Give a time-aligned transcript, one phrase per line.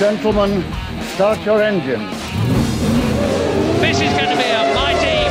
[0.00, 0.64] Gentlemen,
[1.12, 2.08] start your engines.
[3.84, 5.28] This is going to be a mighty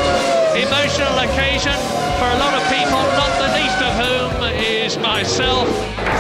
[0.62, 1.74] emotional occasion
[2.22, 5.68] for a lot of people, not the least of whom is myself.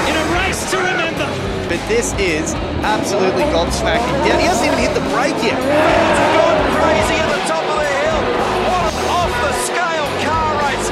[0.09, 1.29] In a race to remember.
[1.69, 4.25] But this is absolutely gobsmacking.
[4.25, 5.53] Yeah, he hasn't even hit the brake yet.
[5.53, 8.19] It's gone crazy at the top of the hill.
[8.65, 10.89] What an off the scale car race.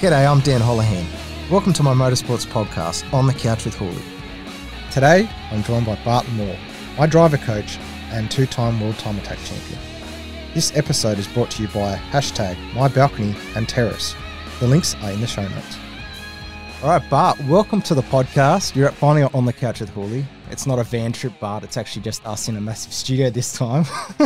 [0.00, 1.04] G'day, I'm Dan Holihan.
[1.50, 4.17] Welcome to my motorsports podcast, On the Couch with Hooly.
[4.98, 6.58] Today, I'm joined by Barton Mawer,
[6.98, 7.78] my driver coach
[8.10, 9.78] and two time World Time Attack champion.
[10.54, 14.16] This episode is brought to you by hashtag My Balcony and Terrace.
[14.58, 15.78] The links are in the show notes.
[16.82, 18.74] All right, Bart, welcome to the podcast.
[18.74, 20.26] You're finally on the couch with Hooly.
[20.50, 21.62] It's not a van trip, Bart.
[21.62, 23.84] It's actually just us in a massive studio this time.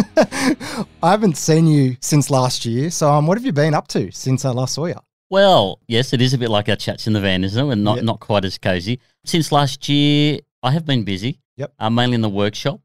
[1.03, 2.91] I haven't seen you since last year.
[2.91, 4.95] So, um, what have you been up to since I last saw you?
[5.29, 7.71] Well, yes, it is a bit like our chats in the van, isn't it?
[7.71, 8.05] And not, Yep.
[8.07, 9.01] not quite as cozy.
[9.27, 11.41] Since last year, I have been busy.
[11.57, 11.73] Yep.
[11.79, 12.81] Uh, mainly in the workshop.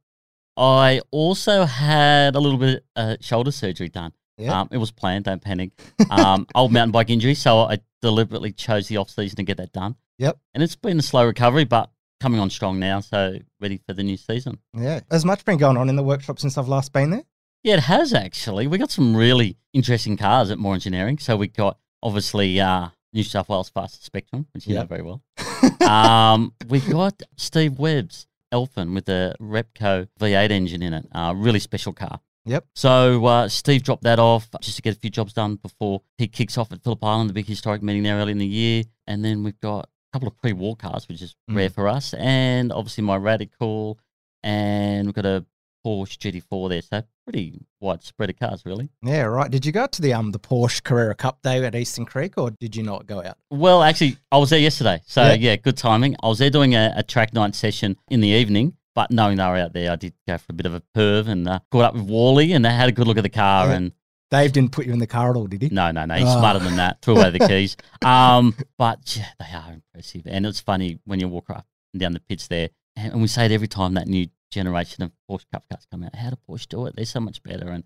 [0.58, 4.14] I also had a little bit uh, shoulder surgery done.
[4.38, 4.62] Yeah.
[4.62, 5.72] Um, it was planned, don't panic.
[6.10, 9.72] Um, old mountain bike injury, so I deliberately chose the off season to get that
[9.72, 9.96] done.
[10.20, 10.38] Yep.
[10.54, 14.04] And it's been a slow recovery, but coming on strong now, so ready for the
[14.04, 14.58] new season.
[14.76, 15.02] Yeah.
[15.12, 17.24] Has much been going on in the workshop since I've last been there?
[17.64, 18.68] Yeah, it has actually.
[18.68, 21.18] We got some really interesting cars at Mawer Engineering.
[21.20, 24.82] So we got obviously uh, New South Wales Fastest Spectrum, which you Yeah.
[24.82, 25.22] know very well.
[25.88, 31.06] um, we got Steve Webb's Elfin with the Repco V8 engine in it.
[31.12, 32.20] Uh, really special car.
[32.46, 32.66] Yep.
[32.76, 36.28] So uh, Steve dropped that off just to get a few jobs done before he
[36.28, 38.84] kicks off at Phillip Island, the big historic meeting there early in the year.
[39.06, 41.56] And then we've got a couple of pre-war cars, which is Mm.
[41.58, 44.00] rare for us, and obviously my Radical,
[44.44, 45.46] and we've got a
[45.88, 46.18] Porsche
[46.52, 46.82] GT4 there.
[46.82, 48.90] So pretty widespread of cars, really.
[49.04, 49.50] Yeah, right.
[49.50, 52.38] Did you go out to the um the Porsche Carrera Cup day at Eastern Creek,
[52.38, 53.38] or did you not go out?
[53.50, 55.02] Well, actually, I was there yesterday.
[55.06, 55.34] So, Yeah.
[55.34, 56.16] yeah, good timing.
[56.22, 59.46] I was there doing a, a track night session in the evening, but knowing they
[59.46, 61.86] were out there, I did go for a bit of a perv and uh, caught
[61.86, 63.68] up with Wally and I had a good look at the car.
[63.68, 63.74] Yeah.
[63.76, 63.92] And
[64.30, 65.70] Dave didn't put you in the car at all, did he?
[65.70, 66.40] no, no, no, he's Oh.
[66.40, 67.02] smarter than that.
[67.02, 67.78] Threw away the keys.
[68.06, 70.24] Um, but yeah, they are impressive.
[70.26, 73.28] And it's funny when you walk up and down the pits there, and, and we
[73.28, 76.16] say it every time that new generation of Porsche Cup cars come out.
[76.16, 76.96] How do Porsche do it?
[76.96, 77.70] They're so much better.
[77.70, 77.84] And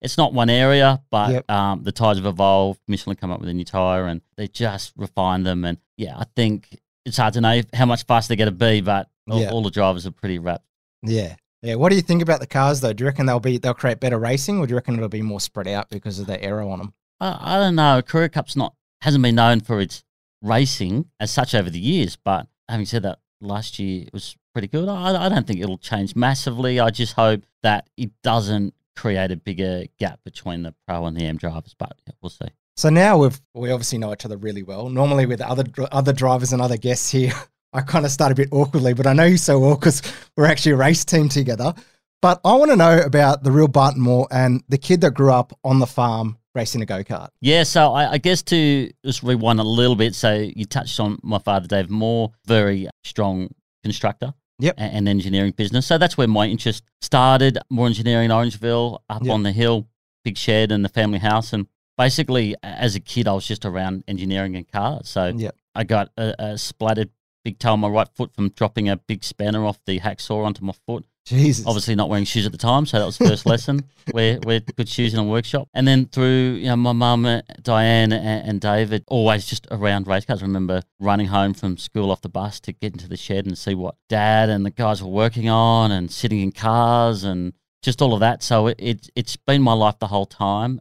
[0.00, 1.50] it's not one area, but Yep.
[1.50, 2.80] um, the tires have evolved.
[2.88, 5.64] Michelin come up with a new tire, and they just refine them.
[5.64, 8.80] And yeah, I think it's hard to know how much faster they're going to be,
[8.80, 9.50] but all, Yeah.
[9.50, 10.66] all the drivers are pretty wrapped.
[11.02, 11.36] Yeah.
[11.62, 11.76] Yeah.
[11.76, 12.92] What do you think about the cars though?
[12.92, 15.22] Do you reckon they'll be they'll create better racing, or do you reckon it'll be
[15.22, 16.94] more spread out because of the aero on them?
[17.20, 18.02] I, I don't know.
[18.02, 20.02] Carrera Cup's not hasn't been known for its
[20.42, 24.68] racing as such over the years, but having said that, last year it was pretty
[24.68, 24.88] good.
[24.88, 26.80] I, I don't think it'll change massively.
[26.80, 31.24] I just hope that it doesn't create a bigger gap between the pro and the
[31.24, 32.48] M drivers, but yeah, we'll see.
[32.76, 34.88] So now we've we obviously know each other really well.
[34.88, 37.32] Normally with other other drivers and other guests here,
[37.72, 40.02] I kind of start a bit awkwardly, but I know you so well because
[40.36, 41.74] we're actually a race team together.
[42.20, 45.32] But I want to know about the real Barton Mawer and the kid that grew
[45.32, 47.28] up on the farm racing a go kart.
[47.40, 51.18] Yeah, so I, I guess to just rewind a little bit, so you touched on
[51.22, 53.48] my father, Dave Mawer, very strong
[53.82, 54.34] constructor.
[54.58, 54.74] Yep.
[54.78, 55.86] And engineering business.
[55.86, 57.58] So that's where my interest started.
[57.70, 59.32] Mawer engineering, Orangeville, up Yep.
[59.32, 59.88] on the hill,
[60.24, 61.52] big shed and the family house.
[61.52, 61.66] And
[61.98, 65.08] basically, as a kid, I was just around engineering and cars.
[65.08, 65.56] So Yep.
[65.74, 67.10] I got a, a splattered
[67.44, 70.64] big toe on my right foot from dropping a big spanner off the hacksaw onto
[70.64, 71.66] my foot Jesus.
[71.66, 73.84] obviously not wearing shoes at the time, so that was the first lesson.
[74.12, 77.42] Wear wear good shoes in a workshop, and then through you know my mum, uh,
[77.62, 80.42] Diane, and, and David, always just around race cars.
[80.42, 83.56] I remember running home from school off the bus to get into the shed and
[83.56, 87.52] see what Dad and the guys were working on, and sitting in cars and
[87.82, 88.42] just all of that.
[88.42, 90.80] So it, it it's been my life the whole time.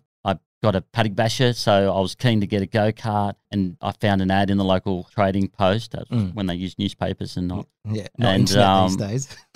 [0.63, 3.94] Got a paddock basher, so I was keen to get a go kart, and I
[3.94, 6.35] found an ad in the local trading post Mm.
[6.35, 9.38] when they used newspapers and not yeah, not and, um, these days.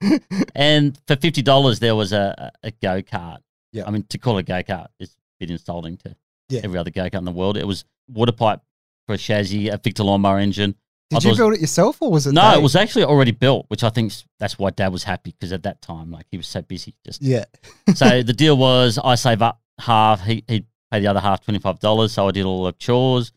[0.00, 0.18] yeah.
[0.54, 3.38] And for fifty dollars, there was a, a go kart.
[3.72, 3.84] Yeah.
[3.86, 6.16] I mean, to call it a go kart is a bit insulting to
[6.48, 6.60] Yeah.
[6.64, 7.56] every other go kart in the world.
[7.58, 8.60] It was water pipe
[9.06, 10.74] for a chassis, a Victor lawnmower engine.
[11.10, 12.32] Did you build it yourself or was it?
[12.32, 15.52] No, it was actually already built, which I think that's why Dad was happy because
[15.52, 16.94] at that time, like he was so busy.
[17.04, 17.44] Just Yeah.
[17.94, 21.58] so the deal was, I save up half, he he'd pay the other half, twenty
[21.58, 22.12] five dollars.
[22.12, 23.32] So I did all the chores,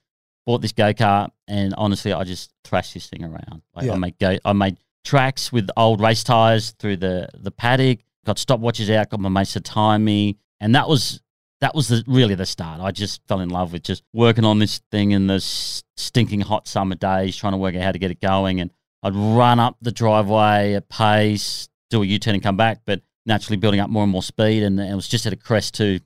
[0.46, 3.64] bought this go kart, and honestly, I just thrashed this thing around.
[3.76, 3.94] Like Yeah.
[3.94, 8.00] I made go, I made tracks with old race tires through the the paddock.
[8.26, 11.22] Got stopwatches out, got my mates to time me, and that was
[11.64, 12.82] that was the, really the start.
[12.82, 16.68] I just fell in love with just working on this thing in the stinking hot
[16.68, 18.60] summer days, trying to work out how to get it going.
[18.60, 18.70] And
[19.02, 23.02] I'd run up the driveway at pace, do a U turn and come back, but
[23.26, 24.62] naturally building up more and more speed.
[24.62, 26.02] And it was just at a crest too.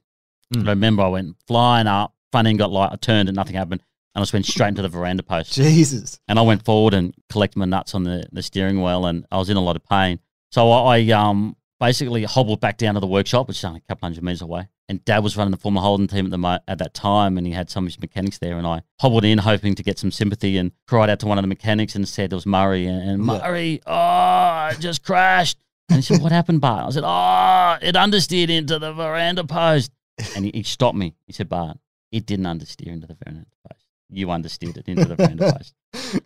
[0.54, 0.68] Mm.
[0.68, 3.82] I remember I went flying up, front end got light, I turned and nothing happened.
[4.14, 5.54] and I just went straight into the veranda post.
[5.54, 6.20] Jesus.
[6.28, 9.38] And I went forward and collected my nuts on the, the steering wheel, and I
[9.38, 10.20] was in a lot of pain.
[10.52, 13.92] So I, I um basically hobbled back down to the workshop, which is only a
[13.92, 14.68] couple hundred meters away.
[14.90, 17.46] And Dad was running the Formula Holden team at the mo- at that time, and
[17.46, 18.58] he had some of his mechanics there.
[18.58, 21.44] And I hobbled in, hoping to get some sympathy, and cried out to one of
[21.44, 22.88] the mechanics and said it was Murray.
[22.88, 25.58] And, and Murray, ah, oh, I just crashed.
[25.90, 29.92] And he said, "What happened, Bart?" I said, "Oh, it understeered into the veranda post."
[30.36, 31.16] And he, he stopped me.
[31.26, 31.78] He said, "Bart,
[32.14, 33.84] it didn't understeer into the veranda post.
[34.10, 35.74] You understeered it into the veranda post."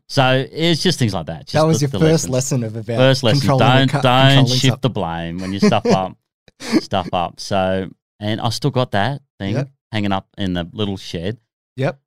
[0.07, 1.47] So it's just things like that.
[1.47, 2.61] Just that was the- your the first lessons.
[2.61, 6.15] lesson of about First lesson: don't don't shift the blame when you stuff up,
[6.59, 7.39] stuff up.
[7.39, 7.89] So,
[8.21, 9.69] and I still got that thing Yep.
[9.91, 11.39] hanging up in the little shed,
[11.75, 11.99] Yep.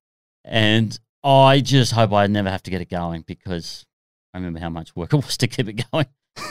[0.44, 3.84] and I just hope I never have to get it going because
[4.32, 6.06] I remember how much work it was to keep it going,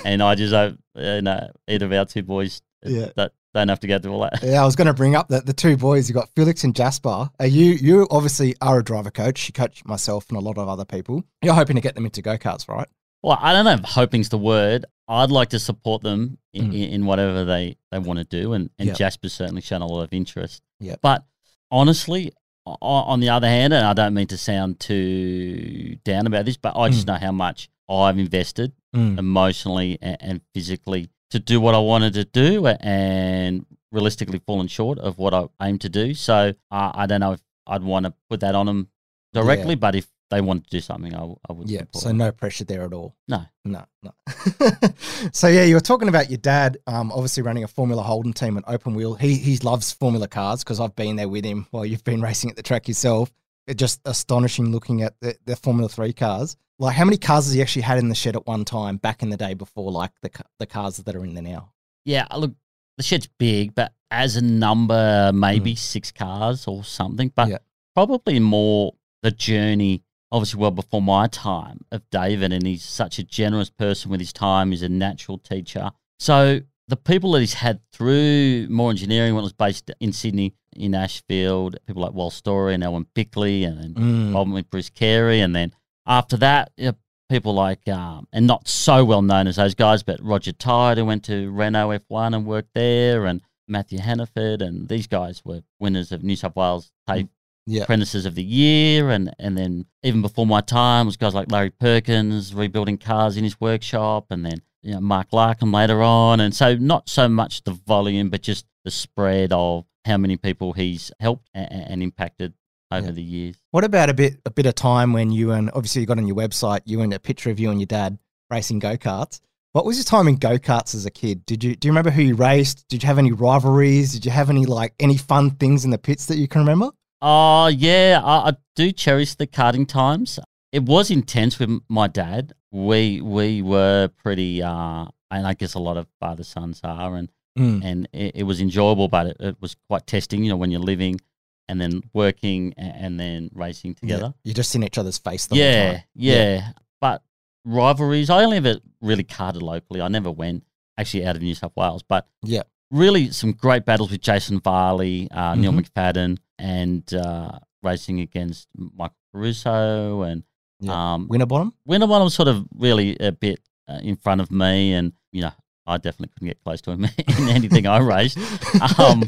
[0.06, 3.10] and I just hope you know either of our two boys uh, Yeah.
[3.16, 4.42] that don't have to go through all that.
[4.42, 6.76] Yeah, I was going to bring up that the two boys you got Felix and
[6.76, 7.30] Jasper.
[7.40, 9.48] Are you you obviously are a driver coach.
[9.48, 11.24] You coach myself and a lot of other people.
[11.44, 12.88] You're hoping to get them into go karts, right?
[13.22, 14.86] Well, I don't know if hoping's the word.
[15.08, 16.90] I'd like to support them in, Mm.
[16.92, 18.98] in, whatever they, they want to do, and, and Yep.
[18.98, 20.62] Jasper's certainly shown a lot of interest.
[20.80, 21.00] Yep.
[21.02, 21.26] But
[21.72, 22.32] honestly,
[22.66, 26.78] on the other hand, and I don't mean to sound too down about this, but
[26.78, 29.18] I just know how much I've invested Mm.
[29.18, 35.00] emotionally and, and physically to do what I wanted to do, and realistically fallen short
[35.00, 36.14] of what I aim to do.
[36.14, 38.90] So uh, I don't know if I'd want to put that on them
[39.34, 41.70] directly, but if they want to do something, I, w- I would.
[41.70, 41.82] Yeah.
[41.82, 43.16] support So no pressure there at all.
[43.28, 43.46] No.
[43.66, 44.12] No, no.
[45.32, 48.58] so yeah, you were talking about your dad, um, obviously running a Formula Holden team
[48.58, 49.14] and open wheel.
[49.16, 52.50] He he loves Formula cars because I've been there with him while you've been racing
[52.50, 53.32] at the track yourself.
[53.68, 56.58] It's just astonishing looking at the, the Formula Three cars.
[56.80, 59.24] Like how many cars has he actually had in the shed at one time back
[59.24, 61.72] in the day before like the the cars that are in there now?
[62.04, 62.52] Yeah, look,
[62.98, 67.32] the shed's big, but as a number, maybe six cars or something.
[67.34, 67.52] But Mm.
[67.52, 67.58] Yeah.
[67.96, 70.04] probably more the journey,
[70.34, 72.52] obviously, well before my time of David.
[72.52, 74.72] And he's such a generous person with his time.
[74.72, 75.92] He's a natural teacher.
[76.20, 76.60] So
[76.90, 80.94] the people that he's had through Mawer engineering when it was based in Sydney, in
[80.96, 84.36] Ashfield, people like Wal Story and Elwyn Bickley and, and Mm.
[84.36, 85.40] ultimately Bruce Carey.
[85.40, 85.72] And then
[86.06, 86.94] after that, you know,
[87.30, 91.06] people like, um, and not so well known as those guys, but Roger Tide, who
[91.06, 94.62] went to Renault F1 and worked there, and Matthew Hannaford.
[94.62, 97.30] And these guys were winners of New South Wales TAFE
[97.66, 97.84] Yeah.
[97.84, 99.10] apprentices of the year.
[99.10, 103.44] And, and then even before my time was guys like Larry Perkins rebuilding cars in
[103.44, 104.28] his workshop.
[104.30, 106.40] And then, you know, Mark Larkham later on.
[106.40, 110.74] And so not so much the volume, but just the spread of how many people
[110.74, 112.54] he's helped and, and impacted
[112.92, 113.12] over Yeah.
[113.14, 113.56] the years.
[113.72, 116.28] What about a bit a bit of time when you and obviously you got on
[116.28, 118.20] your website you and a picture of you and your dad
[118.52, 119.40] racing go karts?
[119.72, 121.46] What was your time in go karts as a kid?
[121.46, 122.86] Did you do you remember who you raced?
[122.90, 124.12] Did you have any rivalries?
[124.14, 126.92] Did you have any like any fun things in the pits that you can remember?
[127.26, 130.40] Oh yeah, I, I do cherish the karting times.
[130.74, 132.52] It was intense with my dad.
[132.72, 137.30] We we were pretty, uh, and I guess a lot of father sons are, and
[137.56, 137.82] Mm.
[137.86, 140.44] and it, it was enjoyable, but it, it was quite testing.
[140.44, 141.22] You know, when you're living
[141.70, 144.34] and then working and, and then racing together.
[144.44, 146.04] You're just in each other's face the whole Yeah, time.
[146.16, 147.22] yeah, But
[147.64, 150.02] rivalries, I only ever really karted locally.
[150.02, 150.64] I never went
[150.98, 152.64] actually out of New South Wales, but Yeah.
[152.94, 155.82] Really some great battles with Jason Varley, uh, Neil Mhm.
[155.90, 160.44] McFadden, and uh, racing against Michael Caruso and
[160.80, 161.14] Yeah.
[161.14, 161.74] um, Winterbottom?
[161.86, 163.60] Winterbottom was sort of really a bit
[163.90, 165.52] uh, in front of me, and you know
[165.86, 167.04] I definitely couldn't get close to him
[167.40, 168.38] in anything I raced.
[169.00, 169.24] Um,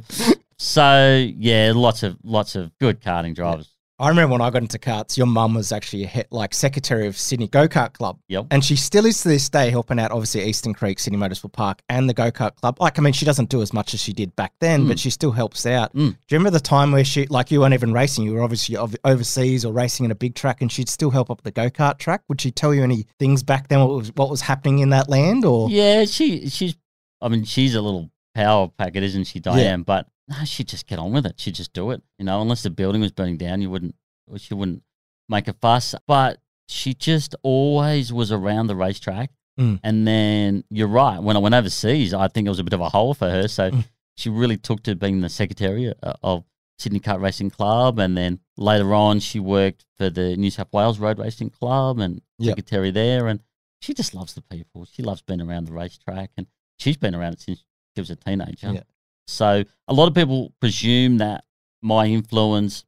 [0.58, 3.75] so yeah, lots of lots of good karting drivers.
[3.98, 7.08] I remember when I got into karts, your mum was actually a he- like secretary
[7.08, 8.20] of Sydney Go Kart Club.
[8.28, 8.48] Yep.
[8.52, 11.82] And she still is to this day helping out, obviously, Eastern Creek, Sydney Motorsport Park,
[11.88, 12.78] and the Go Kart Club.
[12.82, 15.10] Like, I mean, she doesn't do as much as she did back then, but she
[15.10, 15.94] still helps out.
[15.94, 16.10] Mm.
[16.10, 18.26] Do you remember the time where she, like, you weren't even racing?
[18.26, 21.30] You were obviously ov- overseas or racing in a big track, and she'd still help
[21.30, 22.24] up the go kart track?
[22.28, 23.80] Would she tell you any things back then?
[23.80, 25.46] What was what was happening in that land?
[25.46, 26.76] Or Yeah, she she's.
[27.22, 29.84] I mean, she's a little power packet, isn't she, Diane?
[29.84, 31.36] But no, she'd just get on with it.
[31.38, 32.02] She'd just do it.
[32.18, 33.96] You know, unless the building was burning down, you wouldn't.
[34.38, 34.82] She wouldn't
[35.30, 35.94] make a fuss.
[36.08, 39.30] But she just always was around the racetrack.
[39.60, 39.80] Mm.
[39.84, 41.20] And then you're right.
[41.22, 43.48] When I went overseas, I think it was a bit of a hole for her.
[43.48, 43.86] So Mm.
[44.18, 46.44] she really took to being the secretary uh, of
[46.78, 51.00] Sydney Kart Racing Club, and then later on, she worked for the New South Wales
[51.00, 52.52] Road Racing Club and Yep.
[52.58, 53.28] secretary there.
[53.28, 53.40] And
[53.80, 54.84] she just loves the people.
[54.86, 57.64] She loves being around the racetrack, and she's been around it since
[57.96, 58.74] she was a teenager.
[58.74, 58.82] Yeah.
[59.28, 61.44] So a lot of people presume that
[61.82, 62.86] my influence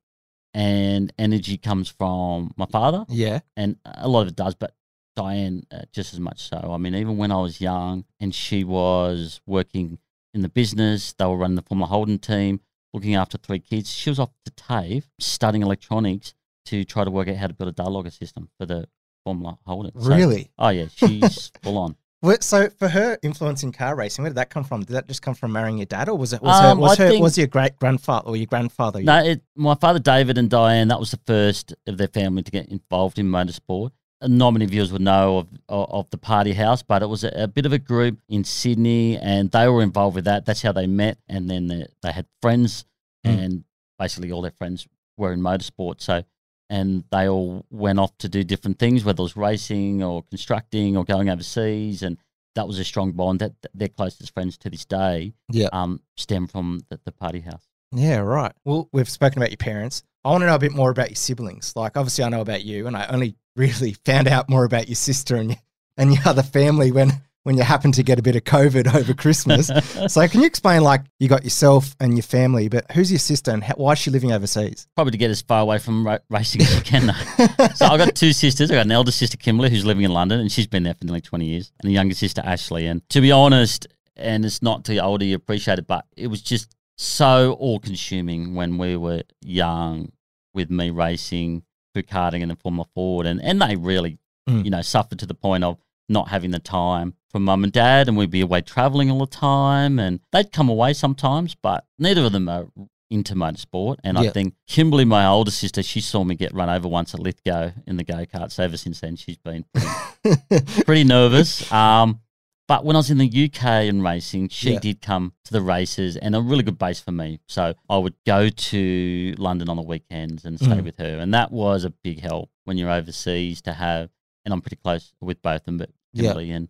[0.53, 4.73] and energy comes from my father, yeah, and a lot of it does, but
[5.15, 6.57] Diane uh, just as much so.
[6.71, 9.99] I mean, even when I was young and she was working
[10.33, 12.61] in the business, they were running the Formula Holden team,
[12.93, 13.91] looking after three kids.
[13.91, 16.33] She was off to TAFE studying electronics
[16.65, 18.87] to try to work out how to build a dialogue system for the
[19.25, 19.99] Formula Holden.
[19.99, 20.49] So- Really?
[20.57, 21.95] oh yeah, she's full on.
[22.41, 24.81] So for her influence in car racing, where did that come from?
[24.81, 26.99] Did that just come from marrying your dad, or was it was Um, her was
[26.99, 29.01] I her think- was your great grandfather or your grandfather?
[29.01, 32.51] No, it, my father David and Diane, that was the first of their family to
[32.51, 33.91] get involved in motorsport.
[34.23, 37.29] Not many viewers would know of, of, of the party house, but it was a,
[37.43, 40.43] a bit of a group in Sydney and they were involved with that.
[40.43, 41.19] That's how they met.
[41.29, 42.85] And then they, they had friends
[43.25, 43.43] Mm.
[43.45, 43.63] and
[43.99, 46.01] basically all their friends were in motorsport.
[46.01, 46.23] So,
[46.69, 50.97] and they all went off to do different things, whether it was racing or constructing
[50.97, 52.03] or going overseas.
[52.03, 52.17] And
[52.55, 55.69] that was a strong bond that their closest friends to this day Yeah.
[55.71, 57.63] um, stem from the, the party house.
[57.91, 58.51] Yeah, right.
[58.65, 60.03] Well, we've spoken about your parents.
[60.25, 61.73] I want to know a bit more about your siblings.
[61.75, 64.95] Like, obviously, I know about you, and I only really found out more about your
[64.95, 65.57] sister and
[65.99, 67.11] and your other family when
[67.47, 69.67] when you happen to get a bit of COVID over Christmas.
[70.13, 73.51] so, can you explain, like, you got yourself and your family, but who's your sister
[73.51, 74.85] and how, why is she living overseas?
[74.95, 77.07] probably to get as far away from ra- racing as you can.
[77.07, 77.67] Though.
[77.75, 78.69] so I've got two sisters.
[78.69, 81.05] I've got an elder sister, Kimberly, who's living in London, and she's been there for
[81.05, 82.85] nearly 20 years, and a younger sister, Ashley.
[82.85, 83.87] And to be honest,
[84.17, 87.79] and it's not till you're older you appreciate it, but it was just so all
[87.79, 90.11] consuming when we were young
[90.53, 91.63] with me racing
[91.95, 93.25] karting and then Formula Ford.
[93.25, 94.63] And, and they really, Mm.
[94.63, 95.77] you know, suffered to the point of
[96.09, 99.25] not having the time for mum and dad, and we'd be away traveling all the
[99.27, 99.99] time.
[99.99, 102.67] And they'd come away sometimes, but neither of them are
[103.09, 103.97] into motorsport.
[104.03, 107.19] And I think Kimberly, my older sister, she saw me get run over once at
[107.21, 108.51] Lithgow in the go kart.
[108.51, 111.69] So ever since then, she's been pretty, pretty nervous.
[111.71, 112.19] Um,
[112.67, 114.79] but when I was in the UK and racing, she Yeah.
[114.79, 117.39] did come to the races and a really good base for me.
[117.47, 120.83] So I would go to London on the weekends and stay Mm.
[120.83, 121.17] with her.
[121.17, 124.09] And that was a big help when you're overseas to have,
[124.43, 126.29] and I'm pretty close with both of them, but Yeah.
[126.29, 126.51] Kimberly.
[126.51, 126.69] And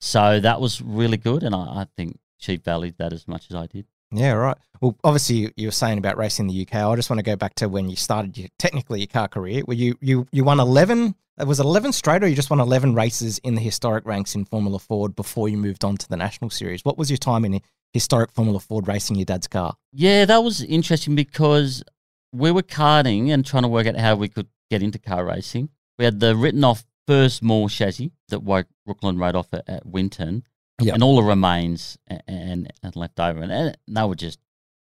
[0.00, 1.42] so that was really good.
[1.42, 3.86] And I, I think she valued that as much as I did.
[4.12, 4.56] Yeah, right.
[4.80, 6.74] Well, obviously, you, you were saying about racing in the UK.
[6.74, 9.62] I just want to go back to when you started your technically your car career.
[9.62, 11.14] Where you you you won eleven.
[11.38, 14.44] It Was eleven straight, or you just won eleven races in the historic ranks in
[14.44, 16.84] Formula Ford before you moved on to the national series?
[16.84, 17.60] What was your time in
[17.92, 19.76] historic Formula Ford racing your dad's car?
[19.92, 21.84] Yeah, that was interesting because
[22.32, 25.68] we were karting and trying to work out how we could get into car racing.
[25.98, 29.84] We had the written off first Mawer chassis that Woke Brooklyn right off at, at
[29.86, 30.44] Winton,
[30.80, 30.94] Yeah.
[30.94, 34.38] and all the remains and, and, and left over, and, and they were just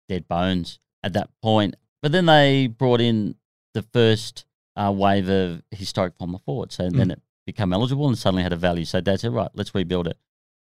[0.09, 1.77] dead bones at that point.
[2.03, 3.37] But then they brought in
[3.75, 4.45] the first
[4.77, 8.57] uh, wave of historic Formula Ford, so then it became eligible and suddenly had a
[8.57, 8.85] value.
[8.85, 10.19] So Dad said, "Right, let's rebuild it."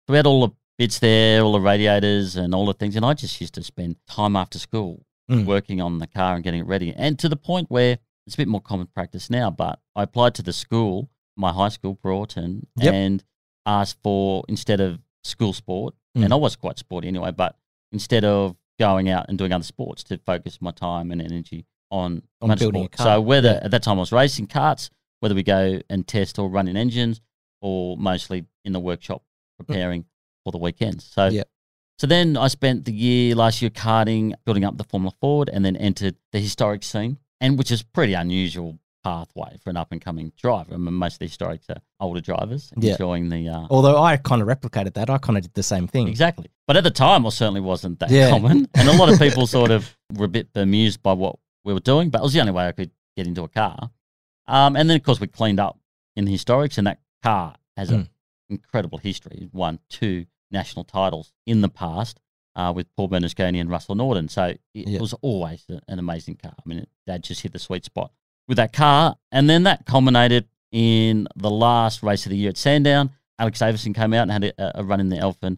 [0.07, 3.05] So we had all the bits there, all the radiators and all the things, and
[3.05, 5.45] I just used to spend time after school Mm.
[5.47, 6.93] working on the car and getting it ready.
[6.93, 10.35] And to the point where it's a bit more common practice now, but I applied
[10.37, 11.09] to the school,
[11.41, 12.95] my high school, Broughton, Yep.
[12.95, 13.25] and
[13.67, 16.25] asked for instead of school sport, Mm.
[16.25, 17.57] and I was quite sporty anyway, but
[17.93, 22.23] instead of going out and doing other sports to focus my time and energy on,
[22.41, 22.93] On building a motorsport.
[22.93, 23.07] car.
[23.07, 23.65] So whether Yeah.
[23.65, 26.77] at that time I was racing karts, whether we go and test or run in
[26.77, 27.21] engines,
[27.61, 29.23] or mostly in the workshop
[29.59, 30.07] preparing
[30.45, 31.05] for the weekends.
[31.05, 31.49] So Yep.
[31.99, 35.65] so then I spent the year last year karting, building up the Formula Ford, and
[35.65, 40.01] then entered the historic scene, and which is pretty unusual pathway for an up and
[40.01, 40.75] coming driver.
[40.75, 42.93] I mean, most of the historics are older drivers Yeah.
[42.93, 45.87] enjoying the uh, Although I kind of replicated that, I kind of did the same
[45.89, 46.09] thing.
[46.09, 46.49] exactly.
[46.67, 48.31] But at the time, it certainly wasn't that Yeah.
[48.31, 51.73] common, and a lot of people sort of were a bit bemused by what we
[51.73, 52.11] were doing.
[52.11, 53.91] But it was the only way I could get into a car.
[54.47, 55.79] Um, and then of course we cleaned up
[56.17, 57.95] in the historics, and that car has Mm.
[57.95, 58.09] an
[58.51, 59.39] incredible history.
[59.43, 62.19] It won two national titles in the past
[62.57, 64.29] uh, with Paul Bernasconi and Russell Norton.
[64.29, 64.99] So it Yeah.
[64.99, 66.53] was always a- an amazing car.
[66.59, 68.13] I mean, it, Dad just hit the sweet spot
[68.51, 72.57] with that car, and then that culminated in the last race of the year at
[72.57, 73.11] Sandown.
[73.39, 75.57] Alex Davison came out and had a, a run in the Elfin.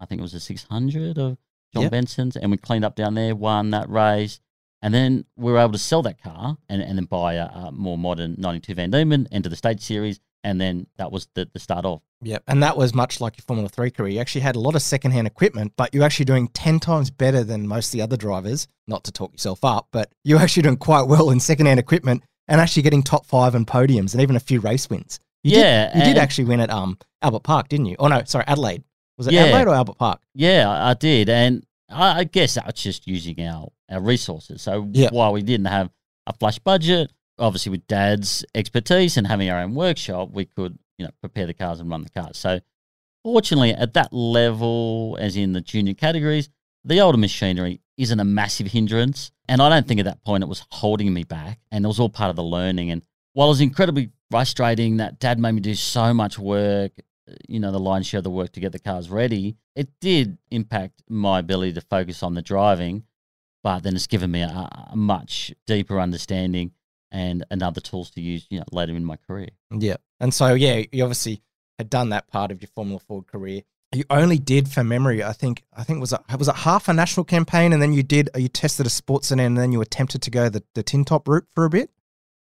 [0.00, 1.36] I think it was a 600 of
[1.74, 1.92] John Yep.
[1.92, 4.40] Benson's, and we cleaned up down there, won that race.
[4.80, 7.70] And then we were able to sell that car and, and then buy a, a
[7.70, 11.58] more modern 92 Van Diemen, enter the state series, and then that was the, the
[11.58, 12.02] start of.
[12.22, 12.44] Yep.
[12.46, 14.08] And that was much like your Formula 3 career.
[14.12, 17.42] You actually had a lot of secondhand equipment, but you're actually doing 10 times better
[17.42, 18.68] than most of the other drivers.
[18.86, 22.60] Not to talk yourself up, but you're actually doing quite well in secondhand equipment and
[22.60, 25.18] actually getting top five and podiums and even a few race wins.
[25.42, 27.96] You Yeah, Did, you did actually win at um Albert Park, didn't you?
[27.98, 28.84] Oh, no, sorry, Adelaide.
[29.18, 29.42] Was it Yeah.
[29.46, 30.20] Adelaide or Albert Park?
[30.34, 31.28] Yeah, I, did.
[31.28, 34.62] And I, I guess that was just using our, our resources.
[34.62, 35.10] So Yeah.
[35.10, 35.90] while we didn't have
[36.26, 37.10] a flush budget,
[37.42, 41.54] obviously with dad's expertise and having our own workshop, we could, you know, prepare the
[41.54, 42.38] cars and run the cars.
[42.38, 42.60] So
[43.24, 46.48] fortunately at that level, as in the junior categories,
[46.84, 49.32] the older machinery isn't a massive hindrance.
[49.48, 51.60] And I don't think at that point it was holding me back.
[51.70, 52.90] And it was all part of the learning.
[52.90, 53.02] And
[53.34, 56.92] while it was incredibly frustrating that dad made me do so much work,
[57.48, 60.38] you know, the lion's share of the work to get the cars ready, it did
[60.50, 63.04] impact my ability to focus on the driving.
[63.62, 66.72] But then it's given me a, a much deeper understanding
[67.12, 69.50] and and other tools to use, you know, later in my career.
[69.70, 69.96] Yeah.
[70.18, 71.42] And so, yeah, you obviously
[71.78, 73.62] had done that part of your Formula Ford career.
[73.94, 76.94] You only did, for memory, I think, I think was it was it half a
[76.94, 80.30] national campaign, and then you did you tested a sports and then you attempted to
[80.30, 81.90] go the the tin top route for a bit.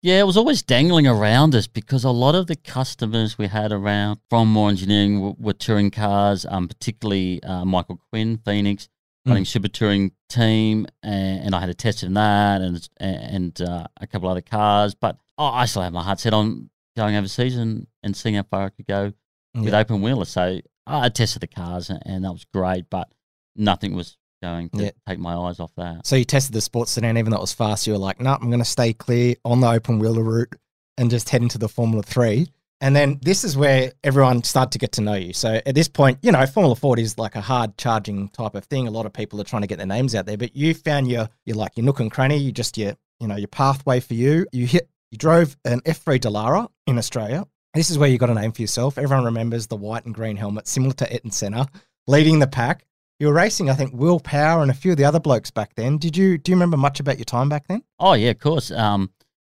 [0.04, 3.72] Yeah, it was always dangling around us because a lot of the customers we had
[3.72, 8.90] around from Mawer Engineering were, were touring cars, um, particularly uh, Michael Quinn, Phoenix,
[9.26, 13.86] running Super Touring team, and, and I had a test in that and and uh,
[14.00, 14.94] a couple other cars.
[14.96, 18.44] But oh, I still had my heart set on going overseas and, and seeing how
[18.44, 19.14] far I could go
[19.56, 20.26] with open wheeler.
[20.26, 23.10] So I tested the cars, and, and that was great, but
[23.56, 24.92] nothing was going to Yeah.
[25.08, 26.08] take my eyes off that.
[26.08, 27.86] So you tested the sports sedan, even though it was fast.
[27.86, 30.56] You were like, "No, I'm going to stay clear on the open wheeler route
[30.98, 32.48] and just head into the Formula Three.
[32.82, 35.34] And then this is where everyone started to get to know you.
[35.34, 38.66] So at this point, you know, Formula Ford is like a hard charging type of
[38.66, 38.88] thing.
[38.88, 41.10] A lot of people are trying to get their names out there, but you found
[41.10, 42.38] your, your like your nook and cranny.
[42.38, 44.48] You just your, you know, your pathway for you.
[44.52, 47.46] You hit, you drove an F3 Dallara in Australia.
[47.76, 48.98] This is where you got a name for yourself.
[48.98, 51.68] Everyone remembers the white and green helmet, similar to Ayrton Senna,
[52.08, 52.84] leading the pack.
[53.20, 55.76] You were racing, I think, Will Power and a few of the other blokes back
[55.76, 56.00] then.
[56.00, 57.84] Did you do you remember much about your time back then?
[58.00, 58.72] Oh yeah, of course.
[58.72, 59.12] Um,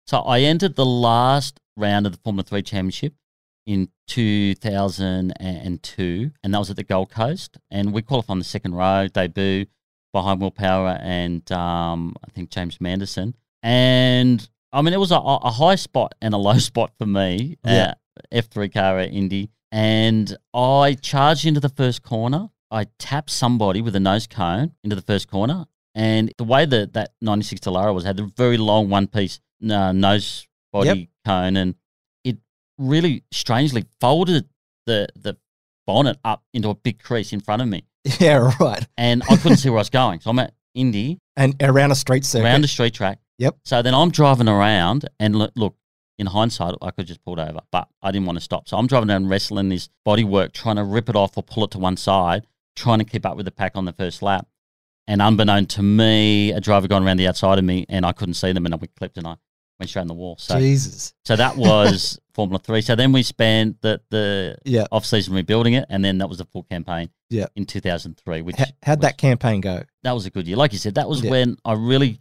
[0.08, 3.12] so I entered the last round of the Formula Three Championship
[3.66, 7.58] in 2002, and that was at the Gold Coast.
[7.70, 9.66] And we qualified on the second row debut
[10.14, 13.34] behind Will Power and um, I think James Manderson.
[13.62, 17.58] And I mean, it was a, a high spot and a low spot for me.
[17.62, 17.92] Yeah.
[18.32, 22.48] Uh, F3 car at Indy, and I charged into the first corner.
[22.70, 26.92] I tapped somebody with a nose cone into the first corner, and the way that
[26.95, 31.75] that 96 Dallara was had a very long one piece uh, nose body cone, and
[32.25, 32.37] it
[32.78, 34.49] really strangely folded
[34.87, 35.37] the the
[35.87, 37.85] bonnet up into a big crease in front of me,
[38.21, 38.87] Yeah, right.
[38.97, 40.21] and I couldn't see where I was going.
[40.21, 42.45] So I'm at Indy And around a street circuit.
[42.45, 43.18] around a street track.
[43.38, 43.57] Yep.
[43.64, 45.76] So then I'm driving around, and look, look,
[46.18, 48.68] in hindsight, I could just pulled over, but I didn't want to stop.
[48.68, 51.71] So I'm driving down wrestling this bodywork, trying to rip it off or pull it
[51.71, 54.47] to one side, trying to keep up with the pack on the first lap.
[55.08, 58.34] And unbeknown to me, a driver gone around the outside of me, and I couldn't
[58.34, 59.36] see them, and I clipped, and I
[59.80, 60.36] went straight in the wall.
[60.38, 61.14] So, Jesus.
[61.25, 62.82] so that was Formula Three.
[62.82, 64.84] So then we spent the the Yeah.
[64.92, 67.08] off season rebuilding it, and then that was the full campaign.
[67.30, 67.47] Yeah.
[67.56, 69.82] In 2003, which How, how'd was- that campaign go?
[70.02, 70.56] that was a good year.
[70.58, 71.30] Like you said, that was Yeah.
[71.30, 72.21] when I really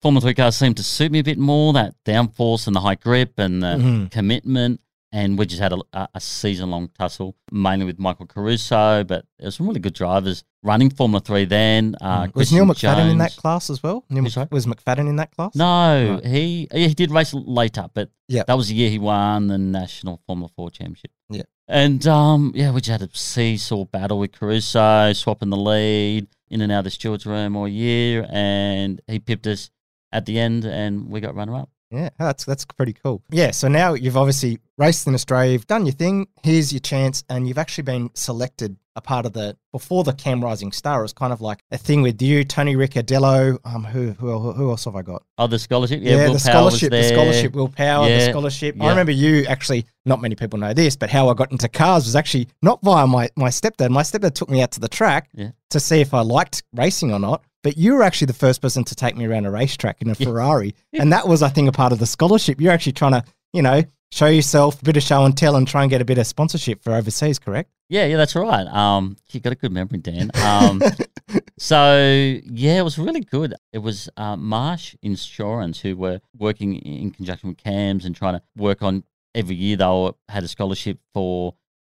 [0.00, 1.72] Formula Three cars seemed to suit me a bit more.
[1.72, 4.10] That downforce and the high grip and the Mhm.
[4.12, 4.80] commitment.
[5.10, 9.04] And we just had a, a, season long tussle, mainly with Michael Caruso.
[9.04, 11.96] But there were some really good drivers running Formula Three then.
[12.00, 12.34] Uh, Mm.
[12.34, 14.04] was Neil McFadden in that class as well?
[14.10, 15.54] Neil was McFadden in that class?
[15.54, 16.26] No, Right.
[16.26, 18.42] he he did race later, but Yeah.
[18.46, 21.10] that was the year he won the national Formula Four championship.
[21.30, 21.42] Yeah.
[21.68, 26.60] and um, yeah, we just had a seesaw battle with Caruso, swapping the lead in
[26.60, 29.70] and out of the stewards' room all year, and he pipped us
[30.12, 31.70] at the end, and we got runner up.
[31.90, 33.22] Yeah, that's that's pretty cool.
[33.30, 36.28] Yeah, so now you've obviously raced in Australia, you've done your thing.
[36.42, 40.42] Here's your chance, and you've actually been selected a part of the before the Cam
[40.44, 40.98] Rising Star.
[40.98, 43.58] It was kind of like a thing with you, Tony Riccardello.
[43.64, 45.22] Um, who who who else have I got?
[45.38, 48.30] Oh, the scholarship, yeah, Will the Power was scholarship, the scholarship, Will Power, the Yeah,
[48.30, 48.76] scholarship.
[48.80, 49.86] I remember you actually.
[50.04, 53.06] Not many people know this, but how I got into cars was actually not via
[53.06, 53.90] my my stepdad.
[53.90, 55.50] My stepdad took me out to the track Yeah.
[55.70, 57.42] to see if I liked racing or not.
[57.62, 60.14] But you were actually the first person to take me around a racetrack in a
[60.14, 62.60] Ferrari, and that was, I think, a part of the scholarship.
[62.60, 65.66] You're actually trying to, you know, show yourself a bit of show and tell, and
[65.66, 67.38] try and get a bit of sponsorship for overseas.
[67.38, 67.70] Correct?
[67.88, 68.66] Yeah, yeah, that's right.
[68.66, 70.30] Um, you got a good memory, Dan.
[70.34, 70.82] Um,
[71.58, 71.96] so
[72.44, 73.54] yeah, it was really good.
[73.72, 78.42] It was uh, Marsh Insurance who were working in conjunction with CAMS and trying to
[78.56, 79.76] work on every year.
[79.76, 81.54] They were, had a scholarship for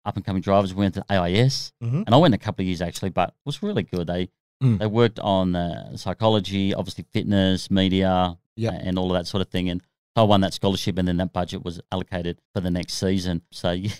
[0.06, 0.74] up and coming drivers.
[0.74, 2.04] We went to AIS, Mhm.
[2.06, 4.08] and I went a couple of years actually, but it was really good.
[4.08, 4.30] They
[4.62, 4.80] Mm.
[4.80, 8.72] they worked on uh, psychology, obviously fitness, media, Yeah.
[8.74, 9.70] and all of that sort of thing.
[9.70, 9.82] And
[10.18, 13.42] so I won that scholarship, and then that budget was allocated for the next season.
[13.52, 13.92] So yeah,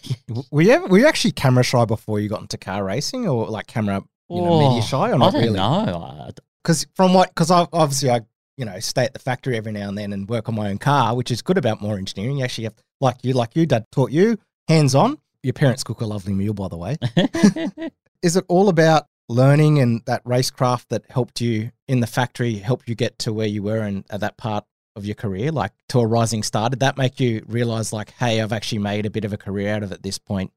[0.52, 3.48] Were you ever, were you actually camera shy before you got into car racing, or
[3.48, 5.54] like camera you know, media Oh, shy, or not I don't really?
[5.58, 6.30] No,
[6.64, 8.22] because from what because I obviously I
[8.58, 10.78] you know stay at the factory every now and then and work on my own
[10.78, 12.38] car, which is good about Mawer engineering.
[12.40, 15.18] You actually have like you like you dad taught you hands on.
[15.42, 16.98] Your parents cook a lovely meal, by the way.
[18.22, 22.90] is it all about learning and that racecraft that helped you in the factory, helped
[22.90, 24.66] you get to where you were and at that part
[24.96, 26.70] of your career, like to a rising star?
[26.70, 29.74] Did that make you realize like, hey, I've actually made a bit of a career
[29.76, 30.52] out of it at this point?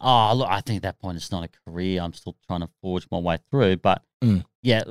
[0.00, 2.00] Oh, look, I think at that point it's not a career.
[2.02, 3.78] I'm still trying to forge my way through.
[3.78, 4.44] But Mm.
[4.62, 4.82] yeah,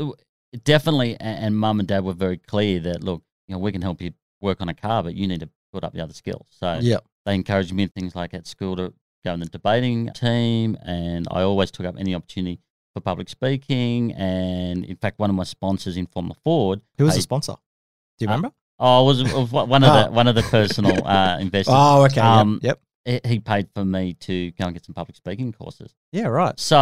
[0.64, 1.14] definitely.
[1.14, 4.02] a- And mum and dad were very clear that, look, you know, we can help
[4.02, 6.48] you work on a car, but you need to put up the other skills.
[6.50, 7.00] So Yeah.
[7.26, 10.78] they encouraged me in things like at school to go in the debating team.
[10.84, 12.60] And I always took up any opportunity
[12.98, 14.14] for public speaking.
[14.14, 17.54] And in fact, one of my sponsors in Formula Ford, Who was the sponsor?
[18.18, 18.52] Do you Uh, remember?
[18.80, 20.04] Oh, it was, was one of Oh.
[20.04, 21.74] the one of the personal uh, investors.
[21.76, 22.22] Oh, okay.
[22.22, 22.80] Um, yep.
[23.06, 23.26] yep.
[23.26, 25.94] he- paid for me to go and get some public speaking courses.
[26.12, 26.60] Yeah, right.
[26.60, 26.78] So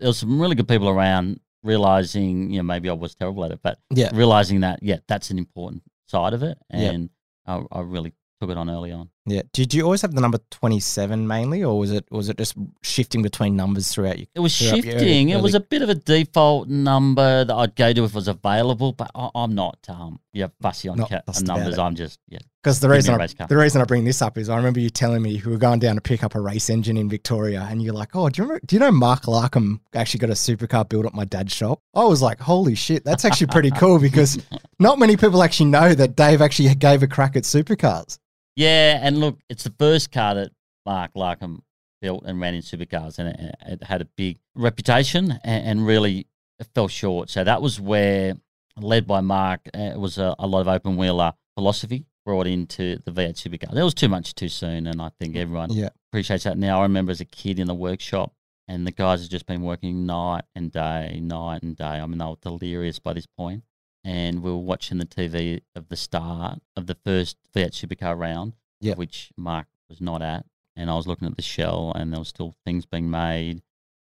[0.00, 3.50] there was some really good people around realizing, you know, maybe I was terrible at
[3.52, 4.10] it, but Yeah.
[4.14, 6.58] realizing that, yeah, that's an important side of it.
[6.70, 7.10] And
[7.46, 8.12] I, I really
[8.44, 9.08] took it on early on.
[9.26, 9.42] Yeah.
[9.52, 13.22] Did you always have the number 27 mainly, or was it was it just shifting
[13.22, 14.26] between numbers throughout you?
[14.34, 15.28] It was your early- shifting.
[15.30, 18.28] It was a bit of a default number that I'd go to if it was
[18.28, 21.78] available, but I, I'm not, um, yeah, fussy on ca- numbers.
[21.78, 22.38] I'm just, yeah.
[22.62, 25.20] Because the reason I, the reason I bring this up is I remember you telling
[25.22, 27.92] me you were going down to pick up a race engine in Victoria, and you're
[27.92, 28.64] like, "Oh, do you remember?
[28.66, 32.04] Do you know Mark Larkham actually got a supercar built at my dad's shop?" I
[32.04, 34.38] was like, "Holy shit, that's actually pretty cool!" Because
[34.78, 38.18] not many people actually know that Dave actually gave a crack at supercars.
[38.56, 40.52] Yeah, and look, it's the first car that
[40.86, 41.60] Mark Larkham
[42.00, 46.26] built and ran in supercars, and it, it had a big reputation and, and really
[46.58, 47.30] it fell short.
[47.30, 48.34] So that was where,
[48.76, 52.98] led by Mark, uh, it was a, a lot of open wheeler philosophy brought into
[53.04, 53.72] the V8 supercar.
[53.74, 55.88] There was too much too soon, and I think everyone Yeah.
[56.10, 56.80] appreciates that now.
[56.80, 58.32] I remember as a kid in the workshop,
[58.68, 61.84] and the guys have just been working night and day, night and day.
[61.84, 63.62] I mean, they were delirious by this point.
[64.04, 68.52] And we were watching the TV of the start of the first Fiat supercar round,
[68.80, 68.98] Yep.
[68.98, 70.44] which Mark was not at.
[70.76, 73.62] And I was looking at the shell, and there was still things being made.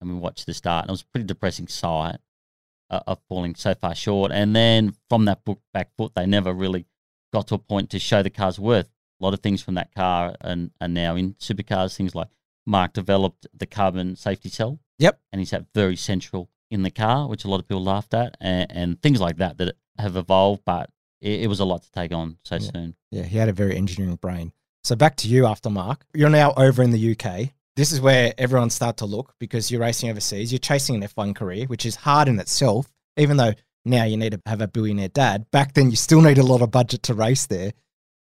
[0.02, 2.18] And we watched the start, and it was a pretty depressing sight
[2.90, 4.32] uh, of falling so far short.
[4.32, 6.86] And then from that book back foot, they never really
[7.32, 8.90] got to a point to show the car's worth.
[9.20, 11.96] A lot of things from that car and are now in supercars.
[11.96, 12.28] Things like
[12.66, 14.80] Mark developed the carbon safety cell.
[15.00, 15.20] Yep.
[15.32, 18.38] And he's that very central in the car, which a lot of people laughed at,
[18.40, 20.62] and, and things like that that have evolved.
[20.66, 20.90] But
[21.22, 22.70] it, it was a lot to take on so Yeah.
[22.74, 22.96] soon.
[23.12, 24.52] Yeah, he had a very engineering brain.
[24.84, 26.06] So back to you after Mark.
[26.14, 27.50] You're now over in the UK.
[27.76, 30.52] This is where everyone start to look because you're racing overseas.
[30.52, 32.92] You're chasing an F1 career, which is hard in itself.
[33.18, 36.38] Even though now you need to have a billionaire dad, back then you still need
[36.38, 37.72] a lot of budget to race there.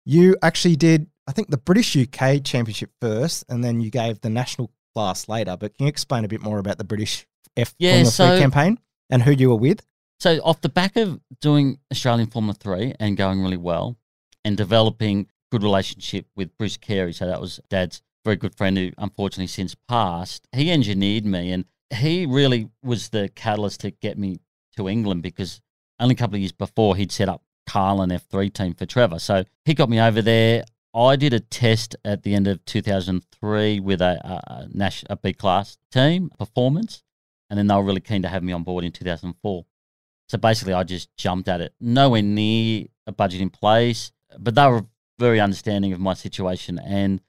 [0.06, 4.30] You actually did, I think, the British UK Championship first, and then you gave the
[4.30, 5.58] national class later.
[5.60, 7.26] But can you explain a bit more about the British
[7.58, 9.86] F Yeah, Formula so- 3 campaign and who you were with?
[10.20, 13.98] So off the back of doing Australian Formula Three and going really well,
[14.46, 18.92] and developing good relationship with Bruce Carey, so that was Dad's very good friend who
[18.98, 20.48] unfortunately since passed.
[20.54, 24.40] He engineered me, and he really was the catalyst to get me
[24.78, 25.62] to England because
[26.00, 29.20] only a couple of years before he'd set up Carlin F3 team for Trevor.
[29.20, 30.64] So he got me over there.
[30.96, 35.16] I did a test at the end of 2003 with a, a, a, Nash, a
[35.18, 37.04] B class team performance,
[37.54, 39.66] and then they were really keen to have me on board in 2004.
[40.28, 41.72] So basically, I just jumped at it.
[41.80, 44.88] Nowhere near a budget in place, but they were
[45.20, 47.22] very understanding of my situation and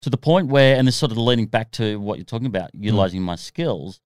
[0.00, 2.70] to the point where, and this sort of leading back to what you're talking about,
[2.70, 2.82] hmm.
[2.82, 4.00] utilizing my skills.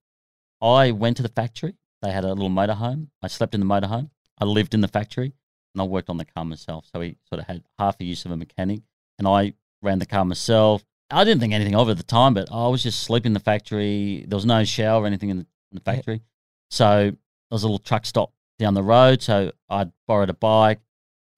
[0.61, 1.75] I went to the factory.
[2.01, 3.07] They had a little motorhome.
[3.23, 4.09] I slept in the motorhome.
[4.37, 5.33] I lived in the factory,
[5.73, 6.87] and I worked on the car myself.
[6.91, 8.81] So we sort of had half a use of a mechanic,
[9.17, 10.83] and I ran the car myself.
[11.09, 13.33] I didn't think anything of it at the time, but I was just sleeping in
[13.33, 14.25] the factory.
[14.27, 15.95] There was no shower or anything in the, in the Yeah.
[15.95, 16.21] factory.
[16.69, 17.15] So there
[17.49, 19.21] was a little truck stop down the road.
[19.21, 20.79] So I'd borrowed a bike.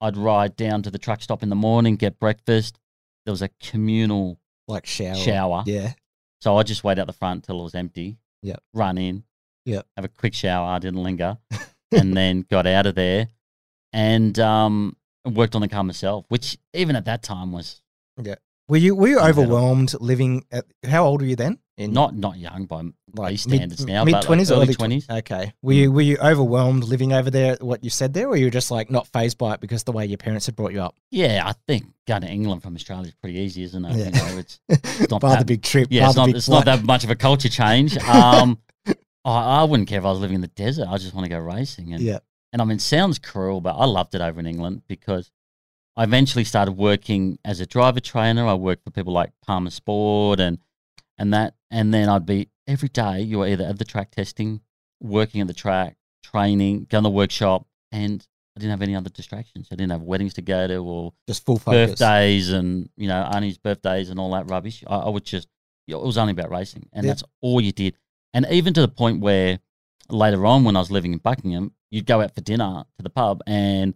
[0.00, 2.78] I'd ride down to the truck stop in the morning, get breakfast.
[3.26, 5.14] There was a communal Like shower.
[5.14, 5.62] shower.
[5.66, 5.92] Yeah.
[6.40, 8.16] So I just wait out the front till it was empty.
[8.42, 8.56] Yeah.
[8.72, 9.24] Run in.
[9.66, 9.82] Yeah.
[9.96, 10.66] Have a quick shower.
[10.66, 11.36] I didn't linger,
[11.92, 13.28] and then got out of there,
[13.92, 16.24] and um, worked on the car myself.
[16.28, 17.82] Which even at that time was
[18.70, 19.42] Were you were you Unbeatable.
[19.42, 21.58] overwhelmed living at how old were you then?
[21.76, 22.82] In not not young by
[23.14, 25.06] like these standards now, mid twenties, like early early twenties.
[25.06, 25.30] twenties.
[25.32, 25.52] Okay.
[25.62, 27.56] Were you were you overwhelmed living over there?
[27.60, 29.92] What you said there, or you were just like not phased by it because the
[29.92, 30.94] way your parents had brought you up?
[31.10, 33.96] Yeah, I think going to England from Australia is pretty easy, isn't it?
[33.96, 34.04] Yeah.
[34.06, 34.60] You know, it's
[35.10, 35.88] not Bar the that- big trip.
[35.90, 37.96] yeah, it's not it's not that much of a culture change.
[38.08, 38.58] Um,
[39.24, 40.86] I, I wouldn't care if I was living in the desert.
[40.88, 41.92] I just want to go racing.
[41.92, 42.18] And Yeah.
[42.52, 45.30] and I mean, it sounds cruel, but I loved it over in England because
[45.96, 48.46] I eventually started working as a driver trainer.
[48.46, 50.58] I worked for people like Palmer Sport and
[51.18, 53.20] and that, and then I'd be every day.
[53.20, 54.60] You were either at the track testing,
[55.00, 58.26] working at the track, training, going to the workshop, and
[58.56, 59.68] I didn't have any other distractions.
[59.70, 61.90] I didn't have weddings to go to or Just full focus.
[61.90, 64.82] birthdays and you know Arnie's birthdays and all that rubbish.
[64.86, 65.48] I, I would just
[65.88, 67.10] it was only about racing, and Yeah.
[67.10, 67.96] that's all you did.
[68.32, 69.58] And even to the point where
[70.08, 73.10] later on, when I was living in Buckingham, you'd go out for dinner to the
[73.10, 73.94] pub, and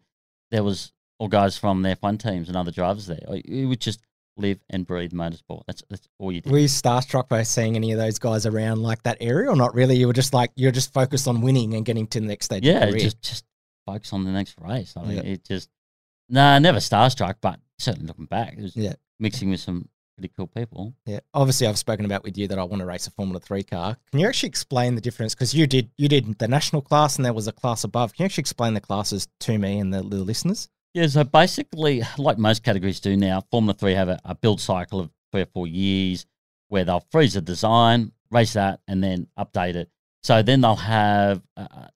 [0.51, 3.21] there was all guys from their fun teams and other drivers there.
[3.45, 4.01] You would just
[4.37, 5.63] live and breathe motorsport.
[5.67, 6.51] That's that's all you did.
[6.53, 9.75] Were you starstruck by seeing any of those guys around like that area, or not
[9.75, 9.97] really?
[9.97, 12.65] You were just like you're just focused on winning and getting to the next stage.
[12.65, 13.45] yeah, just just
[13.87, 14.95] focus on the next race.
[14.97, 15.23] I mean, Yeah.
[15.23, 15.69] it just
[16.29, 18.95] nah, never starstruck, but certainly looking back, it was Yeah.
[19.21, 20.95] mixing with some pretty cool people.
[21.07, 23.63] Yeah, obviously I've spoken about with you that I want to race a Formula Three
[23.63, 23.97] car.
[24.11, 25.35] Can you actually explain the difference?
[25.35, 28.15] Because you did you did the national class and there was a class above.
[28.15, 30.69] Can you actually explain the classes to me and the, the listeners?
[30.95, 35.01] Yeah, so basically, like most categories do now, Formula 3 have a, a build cycle
[35.01, 36.25] of three or four years
[36.69, 39.91] where they'll freeze the design, race that, and then update it.
[40.23, 41.87] So then they'll have, uh, uh,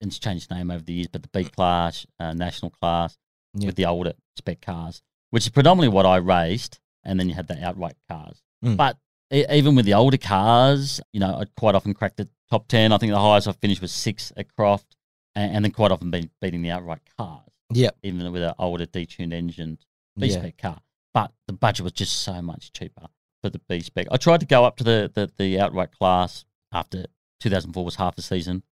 [0.00, 3.18] it's changed name over the years, but the B class, uh, national class,
[3.54, 3.66] Yeah.
[3.66, 6.78] with the older spec cars, which is predominantly what I raced.
[7.02, 8.40] And then you had the outright cars.
[8.64, 8.76] Mm.
[8.78, 8.96] But
[9.32, 12.92] e- even with the older cars, you know, I'd quite often cracked the top 10.
[12.92, 14.96] I think the highest I finished was six at Croft,
[15.34, 17.96] and, and then quite often been beating the outright cars Yep.
[18.02, 19.78] even with an older detuned engine
[20.18, 20.38] B Yeah.
[20.38, 20.80] spec car.
[21.12, 23.06] But the budget was just so much cheaper
[23.42, 24.06] for the B spec.
[24.10, 27.06] I tried to go up to the, the, the outright class after
[27.40, 28.62] 2004 was half a season.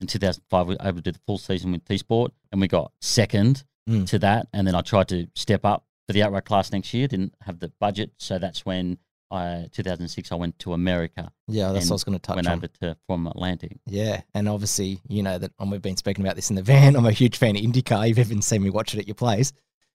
[0.00, 2.68] In 2005, we were able to do the full season with T Sport, and we
[2.68, 4.06] got second Mm.
[4.08, 4.48] to that.
[4.52, 7.08] And then I tried to step up for the outright class next year.
[7.08, 8.98] Didn't have the budget, so that's when
[9.30, 11.30] I 2006 I went to America.
[11.46, 12.36] Yeah, that's what I was going to touch on.
[12.36, 12.58] went on.
[12.58, 13.78] over to from Atlantic.
[13.86, 16.96] Yeah, and obviously, you know that and we've been speaking about this in the van.
[16.96, 18.08] I'm a huge fan of IndyCar.
[18.08, 19.52] You've even seen me watch it at your place.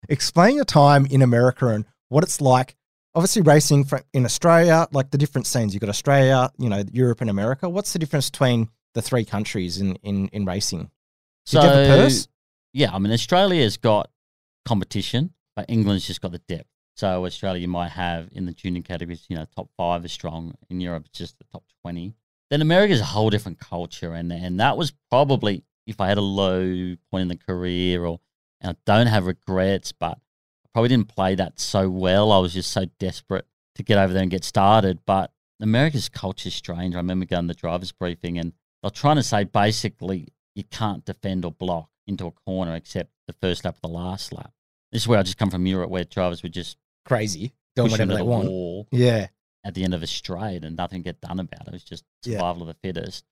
[0.10, 2.76] Explain your time in America and what it's like.
[3.16, 5.74] Obviously, racing in Australia, like the different scenes.
[5.74, 7.70] You've got Australia, you know, Europe and America.
[7.70, 10.90] What's the difference between the three countries in in, in racing?
[11.46, 12.28] Did you have a purse?
[12.74, 14.10] Yeah, I mean Australia's got
[14.66, 16.68] competition, but England's just got the depth.
[16.96, 20.54] So Australia might have in the junior categories, you know, top five is strong.
[20.70, 22.14] In Europe, it's just the top twenty.
[22.50, 26.22] Then America's a whole different culture, and and that was probably if I had a
[26.22, 28.20] low point in the career, or
[28.62, 30.18] and I don't have regrets, but
[30.66, 32.32] I probably didn't play that so well.
[32.32, 35.00] I was just so desperate to get over there and get started.
[35.06, 36.94] But America's culture is strange.
[36.94, 41.04] I remember going to the drivers' briefing, and they're trying to say basically you can't
[41.06, 44.52] defend or block into a corner except the first lap or the last lap.
[44.92, 47.92] This is where I just come from Europe, where drivers would just Crazy, doing push
[47.94, 48.50] whatever they the want.
[48.50, 49.28] wall Yeah,
[49.66, 51.68] at the end of a straight and nothing get done about it.
[51.68, 52.38] It was just Yeah.
[52.40, 53.26] survival of the fittest.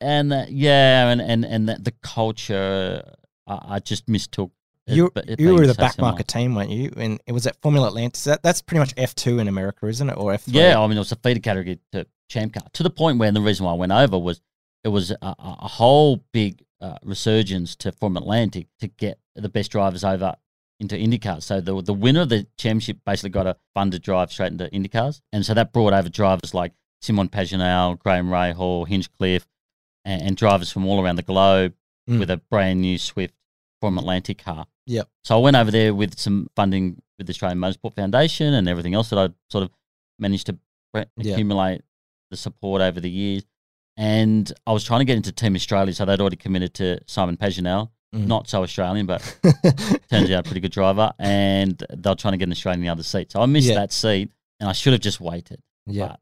[0.00, 3.02] And uh, yeah, and and and the, the culture,
[3.46, 4.50] I, I just mistook.
[4.86, 6.12] it, you it you were the so back similar.
[6.12, 6.92] market team, weren't you?
[6.96, 8.22] And it was at Formula Atlantic.
[8.24, 10.16] That, that's pretty much F two in America, isn't it?
[10.16, 10.54] Or F three?
[10.54, 13.30] Yeah, I mean, it was a feeder category to Champ Car to the point where
[13.30, 14.40] the reason why I went over was
[14.84, 19.50] it was a, a a whole big uh, resurgence to Form Atlantic to get the
[19.50, 20.34] best drivers over
[20.80, 21.42] into IndyCars.
[21.44, 25.20] So the the winner of the championship basically got a funded drive straight into IndyCars,
[25.32, 29.46] and so that brought over drivers like Simon Pagenaud, Graham Rahal, Hinchcliffe,
[30.04, 31.74] and, and drivers from all around the globe
[32.08, 32.18] Mm.
[32.18, 33.34] with a brand new Swift
[33.80, 34.66] from Atlantic car.
[34.86, 35.08] Yep.
[35.22, 38.94] So I went over there with some funding with the Australian Motorsport Foundation and everything
[38.94, 39.70] else that I sort of
[40.18, 40.56] managed to
[41.16, 41.82] accumulate
[42.30, 43.44] the support over the years.
[43.96, 47.36] And I was trying to get into Team Australia, so they'd already committed to Simon
[47.36, 48.26] Pagenaud, Mm.
[48.26, 49.20] not so Australian, but
[50.10, 51.12] turns out a pretty good driver.
[51.18, 53.30] And they're trying to get an Australian in the other seat.
[53.32, 53.76] So I missed Yeah.
[53.76, 55.60] that seat, and I should have just waited.
[55.86, 56.16] yeah.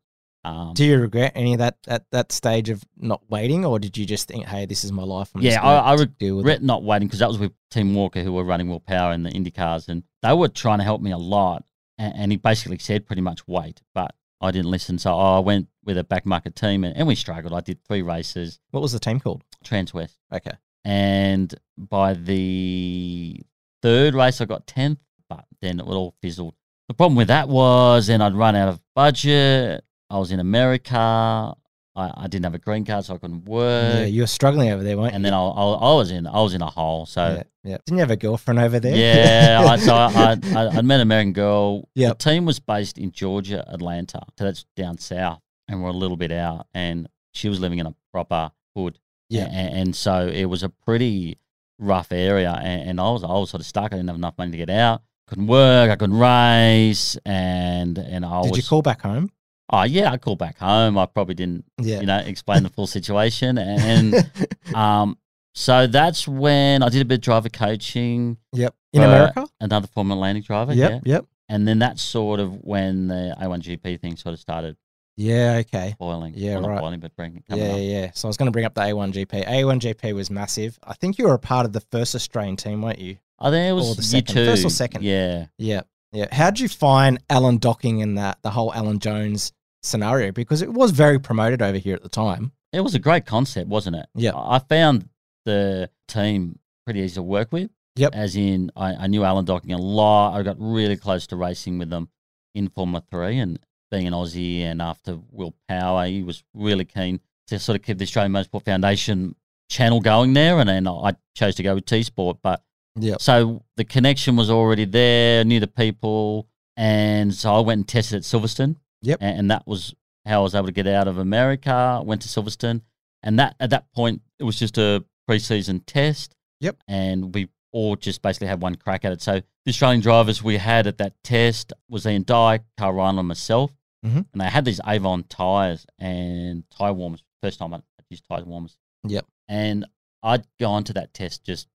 [0.44, 3.79] But, um, Do you regret any of that at that stage of not waiting, or
[3.79, 5.31] did you just think, "Hey, this is my life"?
[5.35, 7.53] I'm Yeah, just gonna I- I deal with regret not waiting because that was with
[7.70, 10.79] Team Walker, who were running Will Power in the Indy cars, and they were trying
[10.79, 11.64] to help me a lot.
[11.98, 14.98] And, and he basically said pretty much wait, but I didn't listen.
[14.98, 17.53] So I went with a back market team, and, and we struggled.
[17.53, 19.42] I did three races, What was the team called?
[19.64, 20.53] Transwest, Okay.
[20.85, 23.41] And by the
[23.83, 26.55] third race, I got tenth, but then it all fizzled.
[26.88, 29.85] The problem with that was then I'd run out of budget.
[30.11, 31.55] I was in America.
[31.95, 33.95] I, I didn't have a green card, so I couldn't work.
[33.95, 35.31] yeah, you were struggling over there, weren't and you?
[35.31, 37.07] then I, I, I was in I was in a hole.
[37.07, 37.77] So yeah, yeah.
[37.85, 38.97] Didn't you have a girlfriend over there?
[38.97, 41.88] yeah, I, so I, I, I met an American girl.
[41.95, 42.19] Yep.
[42.19, 44.21] The team was based in Georgia, Atlanta.
[44.38, 46.69] So that's down south, and we're a little bit out.
[46.73, 48.99] And she was living in a proper hood.
[49.31, 49.47] Yeah.
[49.47, 49.49] A-
[49.81, 51.38] And, so it was a pretty
[51.79, 52.53] rough area.
[52.62, 53.93] And, and I was I was sort of stuck.
[53.93, 55.03] I didn't have enough money to get out.
[55.27, 55.91] Couldn't work.
[55.91, 57.17] I couldn't race.
[57.27, 58.57] And and I Did was.
[58.59, 59.31] you call back home?
[59.71, 60.97] Oh yeah, I called back home.
[60.97, 62.01] I probably didn't Yeah.
[62.01, 63.59] you know explain the full situation.
[63.59, 64.14] And
[64.75, 65.19] um,
[65.55, 68.38] so that's when I did a bit of driver coaching.
[68.53, 68.75] yep.
[68.95, 69.47] In America?
[69.61, 70.73] Another former Atlantic driver.
[70.73, 70.91] Yep.
[71.05, 71.14] Yeah.
[71.17, 71.27] Yep.
[71.51, 74.77] And then that's sort of when the A1GP thing sort of started
[75.19, 75.57] Yeah.
[75.67, 75.95] Okay.
[75.99, 76.35] boiling.
[76.37, 76.81] Yeah, Well, not right.
[76.81, 77.79] boiling, but coming Yeah, up.
[77.81, 78.11] yeah.
[78.15, 79.45] So I was going to bring up the A1GP.
[79.47, 80.79] A1GP was massive.
[80.85, 83.19] I think you were a part of the first Australian team, weren't you?
[83.41, 84.35] I think it Or was the year second.
[84.35, 84.47] two.
[84.47, 85.03] First or second?
[85.05, 85.47] Yeah.
[85.59, 85.81] Yeah.
[86.13, 86.27] Yeah.
[86.33, 89.53] How did you find Alan Docking and that the whole Alan Jones
[89.83, 90.31] scenario?
[90.33, 92.53] Because it was very promoted over here at the time.
[92.73, 94.07] It was a great concept, wasn't it?
[94.15, 94.33] Yeah.
[94.35, 95.09] I I found
[95.45, 97.71] the team pretty easy to work with.
[97.97, 98.15] Yep.
[98.15, 100.39] As in, I, I knew Alan Docking a lot.
[100.39, 102.09] I got really close to racing with them
[102.55, 103.59] in Formula 3 and
[103.90, 107.98] being an Aussie and after Will Power, he was really keen to sort of keep
[107.98, 109.35] the Australian Motorsport Foundation
[109.70, 110.59] channel going there.
[110.59, 112.38] And then I chose to go with T Sport.
[112.42, 112.62] But
[112.96, 113.16] Yeah.
[113.18, 116.46] so the connection was already there, knew the people.
[116.77, 118.77] And so I went and tested at Silverstone.
[119.03, 119.20] Yep.
[119.20, 119.94] A- And, that was
[120.27, 122.03] how I was able to get out of America.
[122.05, 122.83] Went to Silverstone.
[123.22, 126.35] And that at that point, it was just a preseason test.
[126.61, 126.77] Yep.
[126.87, 129.20] And we all just basically had one crack at it.
[129.20, 133.29] So the Australian drivers we had at that test was Ian Dyk, Carl Ryan, and
[133.29, 133.72] myself,
[134.05, 134.27] Mhm.
[134.33, 137.23] and they had these Avon tires and tire warmers.
[137.43, 137.81] First time I
[138.11, 138.77] used tire warmers.
[139.05, 139.27] Yep.
[139.49, 139.87] And
[140.23, 141.69] I'd gone to that test just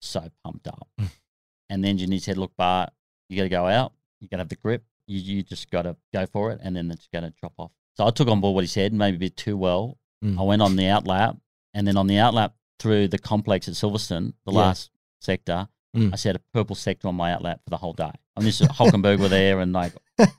[0.00, 0.88] so pumped up.
[1.70, 2.90] and the engineer said, Look, Bart,
[3.28, 3.92] you got to go out.
[4.20, 4.84] You got to have the grip.
[5.06, 6.60] You, you just got to go for it.
[6.62, 7.70] And then it's going to drop off.
[7.96, 9.98] So I took on board what he said, maybe a bit too well.
[10.24, 10.38] Mm.
[10.38, 11.38] I went on the outlap.
[11.74, 14.58] And then on the outlap through the complex at Silverstone, the Yeah.
[14.58, 16.12] last sector, Mm.
[16.12, 18.10] I set a purple sector on my outlap for the whole day.
[18.36, 19.92] I mean, this Hulkenberg were there and like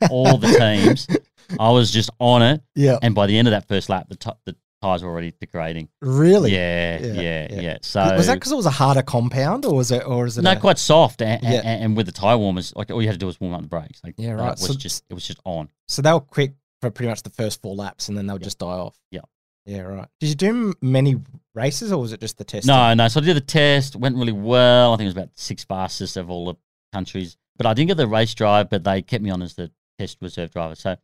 [0.09, 1.07] all the teams.
[1.59, 2.61] I was just on it.
[2.75, 2.97] Yeah.
[3.01, 5.89] And by the end of that first lap, the, t- the tires were already degrading.
[6.01, 6.51] Really?
[6.53, 7.61] Yeah, Yeah, yeah, yeah.
[7.61, 10.37] yeah, So was that because it was a harder compound, or was it, or is
[10.37, 10.43] it?
[10.43, 11.61] no, a- quite soft, and, Yeah.
[11.65, 13.61] and, and with the tire warmers, like all you had to do was warm up
[13.61, 13.99] the brakes.
[14.03, 14.51] Like Yeah, right.
[14.51, 15.69] Was So- just it was just on.
[15.87, 18.59] So they were quick for pretty much the first four laps, and then they'll just
[18.59, 18.97] die off.
[19.11, 19.21] Yeah.
[19.65, 20.07] Yeah, right.
[20.19, 21.17] Did you do many
[21.53, 22.65] races, or was it just the test?
[22.65, 23.07] No, no.
[23.07, 24.93] So I did the test, went really well.
[24.93, 26.55] I think it was about six fastest of all the
[26.93, 27.37] countries.
[27.57, 30.17] But I didn't get the race drive, but they kept me on as the test
[30.21, 30.75] reserve driver.
[30.75, 30.95] So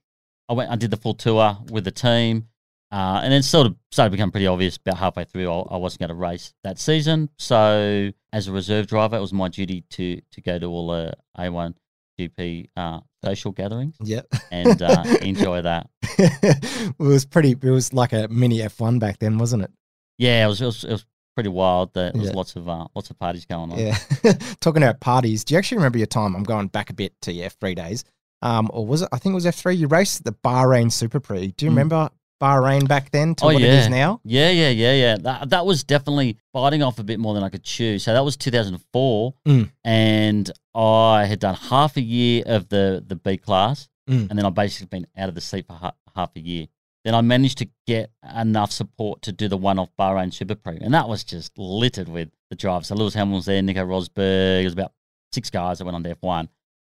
[0.49, 2.47] I went, I did the full tour with the team.
[2.91, 5.77] Uh, and then sort of started to become pretty obvious about halfway through I, I
[5.77, 7.29] wasn't going to race that season.
[7.37, 11.13] So as a reserve driver, it was my duty to to go to all the
[11.37, 11.73] A1
[12.19, 14.21] GP uh, social gatherings Yeah.
[14.51, 15.89] and uh, enjoy that.
[16.03, 17.51] it was pretty.
[17.51, 19.71] It was like a mini F one back then, wasn't it?
[20.17, 21.93] Yeah, it was it was, it was pretty wild.
[21.93, 22.33] There was Yeah.
[22.33, 23.77] lots of uh, lots of parties going on.
[23.79, 23.97] Yeah.
[24.61, 26.35] Talking about parties, do you actually remember your time?
[26.35, 28.03] I'm going back a bit to your F three days.
[28.41, 29.09] Um, or was it?
[29.11, 29.75] I think it was F three.
[29.75, 31.53] You raced the Bahrain Super Prix.
[31.57, 31.75] Do you Mm.
[31.75, 32.09] remember
[32.41, 34.19] Bahrain back then to Oh, what it is now?
[34.23, 35.15] Yeah, yeah, yeah, yeah.
[35.17, 37.97] That that was definitely biting off a bit more than I could chew.
[37.99, 39.71] So that was 2004, Mm.
[39.83, 44.29] and I had done half a year of the the B class, Mm.
[44.29, 46.67] and then I basically been out of the seat for ha- half a year.
[47.05, 50.93] Then I managed to get enough support to do the one-off Bahrain Super Prix, and
[50.93, 52.87] that was just littered with the drivers.
[52.87, 54.61] So Lewis Hamilton was there, Nico Rosberg.
[54.61, 54.91] It was about
[55.31, 56.47] six guys that went on to F1,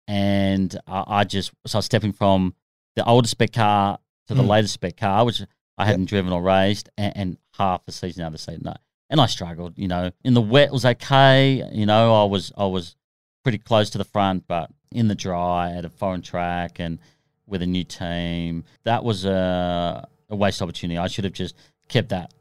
[0.09, 2.55] and I, I just so I was stepping from
[2.97, 4.49] the older spec car to the Mm.
[4.49, 5.43] latest spec car, which
[5.79, 8.63] I hadn't driven or raced, and, and half the season out of the seat.
[8.63, 8.75] No,
[9.11, 9.79] and I struggled.
[9.79, 11.69] You know, in the wet it was okay.
[11.73, 12.97] You know, I was I was
[13.43, 16.99] pretty close to the front, but in the dry at a foreign track and
[17.47, 20.97] with a new team, that was a, a waste opportunity.
[20.99, 21.55] I should have just
[21.89, 22.33] kept that,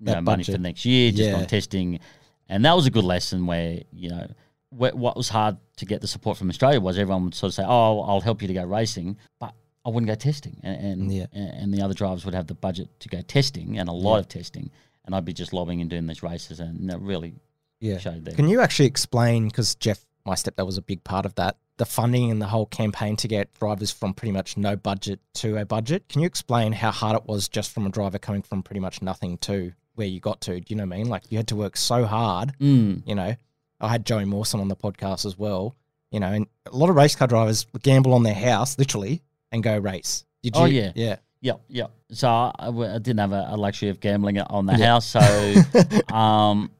[0.00, 0.60] you That know, money for budget.
[0.62, 1.36] next year, just Yeah.
[1.36, 2.00] on testing,
[2.48, 4.26] and that was a good lesson where you know.
[4.70, 7.54] What what was hard to get the support from Australia was everyone would sort of
[7.54, 9.54] say, "Oh, I'll help you to go racing," but
[9.88, 11.26] I wouldn't go testing, and and, Yeah.
[11.32, 14.20] and the other drivers would have the budget to go testing and a lot Yeah.
[14.20, 14.70] of testing,
[15.04, 17.34] and I'd be just lobbying and doing these races, and that really
[17.80, 17.98] Yeah.
[17.98, 18.34] showed there.
[18.34, 19.48] Can you actually explain?
[19.48, 21.56] Because Jeff, my stepdad, was a big part of that.
[21.78, 25.56] The funding and the whole campaign to get drivers from pretty much no budget to
[25.56, 26.08] a budget.
[26.08, 29.00] Can you explain how hard it was just from a driver coming from pretty much
[29.00, 30.60] nothing to where you got to?
[30.60, 31.08] Do you know what I mean?
[31.08, 32.52] Like you had to work so hard.
[32.58, 33.04] Mm.
[33.06, 33.36] You know,
[33.80, 35.76] I had Joey Mawson on the podcast as well.
[36.10, 39.62] You know, and a lot of race car drivers gamble on their house literally and
[39.62, 40.24] go race.
[40.42, 40.62] Did you?
[40.62, 40.92] Oh, yeah.
[40.94, 41.16] yeah.
[41.40, 41.90] Yep, yep.
[42.10, 44.86] So I didn't have a, a luxury of gambling on the Yeah.
[44.86, 45.20] house, so
[46.14, 46.70] um,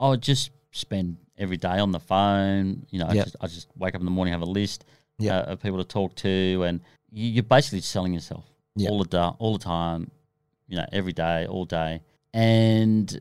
[0.00, 2.86] I would just spend every day on the phone.
[2.90, 4.84] You know, I, just, I just wake up in the morning, have a list
[5.18, 5.48] Yep.
[5.48, 8.44] uh, of people to talk to, and you, you're basically selling yourself
[8.76, 8.90] Yep.
[8.90, 10.10] all the da- all the time.
[10.68, 12.00] You know, every day, all day.
[12.34, 13.20] And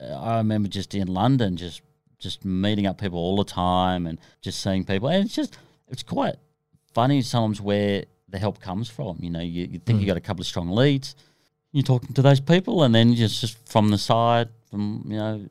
[0.00, 1.80] uh, I remember just in London, just
[2.18, 6.02] just meeting up people all the time, and just seeing people, and it's just it's
[6.02, 6.36] quite
[6.92, 8.04] funny sometimes where
[8.34, 9.16] the help comes from.
[9.20, 10.08] You know, you, you think you hmm.
[10.08, 11.14] got a couple of strong leads,
[11.72, 15.46] you're talking to those people, and then just just from the side, from you know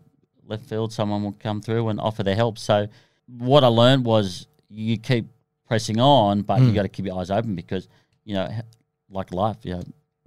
[0.45, 2.57] left field, someone will come through and offer their help.
[2.59, 2.87] So
[3.27, 5.27] what I learned was you keep
[5.65, 6.75] pressing on, but you hmm.
[6.75, 7.87] got to keep your eyes open because
[8.25, 8.49] you know,
[9.09, 9.83] like life, you know,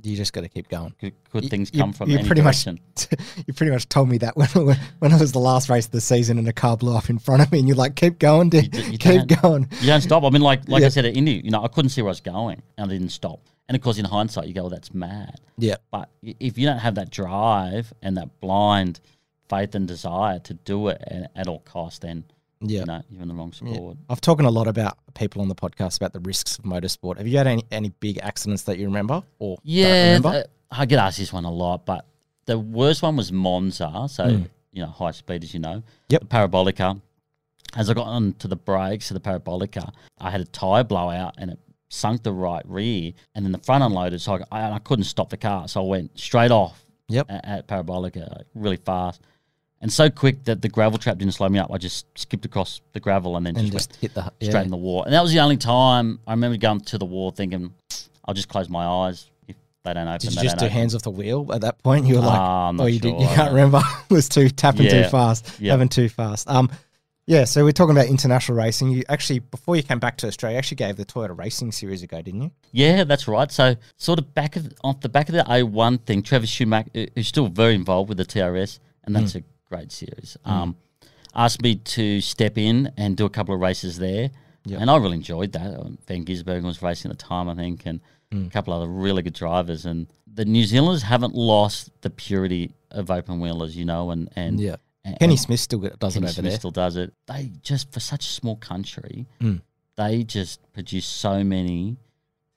[0.07, 0.95] You just got to keep going.
[1.01, 2.66] good, good things you- come from you any pretty much-
[3.47, 4.49] you pretty much told me that when,
[5.01, 7.19] when it was the last race of the season and a car blew up in
[7.19, 8.75] front of me, and you're like, "Keep going, dude.
[8.75, 10.23] You you keep going." You don't stop.
[10.25, 10.87] I mean, like like Yeah.
[10.87, 12.92] I said at Indy, you know, I couldn't see where I was going, and I
[12.95, 13.40] didn't stop.
[13.69, 16.79] And of course, in hindsight, you go, "Well, that's mad." Yeah, But if you don't
[16.79, 19.01] have that drive and that blind
[19.49, 22.24] faith and desire to do it at, at all costs, then
[22.71, 22.81] yeah.
[22.81, 23.75] you know you're in the wrong Yeah.
[23.75, 23.97] sport.
[24.09, 27.19] I've talked a lot about people on the podcast about the risks of motorsport.
[27.19, 30.29] Have you had any, any big accidents that you remember or don't Yeah, remember?
[30.29, 32.07] uh, I get asked this one a lot, but
[32.47, 34.07] the worst one was Monza.
[34.09, 35.77] So you know, high speed, as you know.
[35.77, 35.83] Mm.
[36.11, 36.21] Yep.
[36.23, 37.01] The parabolica.
[37.75, 41.51] As I got onto the brakes of the parabolica, I had a tire blowout and
[41.51, 41.59] it
[41.89, 44.21] sunk the right rear, and then the front unloaded.
[44.21, 46.85] So I, I, I couldn't stop the car, so I went straight off.
[47.09, 47.27] Yep.
[47.31, 49.21] At, at parabolica, like, really fast.
[49.87, 51.70] And so quick that the gravel trap didn't slow me up.
[51.72, 54.49] I just skipped across the gravel and then and just, just hit the yeah.
[54.49, 55.05] straight in the wall.
[55.05, 57.72] And that was the only time I remember going to the wall thinking,
[58.24, 59.30] I'll just close my eyes.
[59.47, 60.76] If they don't open, Did you just do open.
[60.76, 62.05] hands off the wheel at that point?
[62.05, 63.20] You were like, Ah, I'm oh, not you did.
[63.20, 63.80] You can't remember.
[64.11, 65.70] it was too tapping too fast, Yeah.
[65.70, 66.51] having too fast.
[66.51, 66.68] Um,
[67.26, 68.91] Yeah, so we're talking about international racing.
[68.91, 72.03] You actually, before you came back to Australia, you actually gave the Toyota Racing Series
[72.03, 72.51] a go, didn't you?
[72.72, 73.53] Yeah, that's right.
[73.53, 77.28] So, sort of back of off the back of the A1 thing, Trevor Schumacher, who's
[77.28, 80.37] still very involved with the TRS, and that's a great series.
[80.45, 80.77] Um,
[81.35, 84.31] asked me to step in and do a couple of races there,
[84.71, 85.79] and I really enjoyed that.
[85.79, 88.01] Um, Van Gisbergen was racing at the time, I think, and
[88.33, 89.87] a couple of other really good drivers.
[89.87, 94.59] And the New Zealanders haven't lost the purity of open wheelers, you know, and and
[94.61, 94.77] Yeah.
[95.05, 96.53] and- Kenny Smith still does Kenny it over Smith there.
[96.53, 96.59] Mm.
[96.59, 97.12] still does it.
[97.27, 99.27] They just for such a small country,
[99.97, 101.97] they just produce so many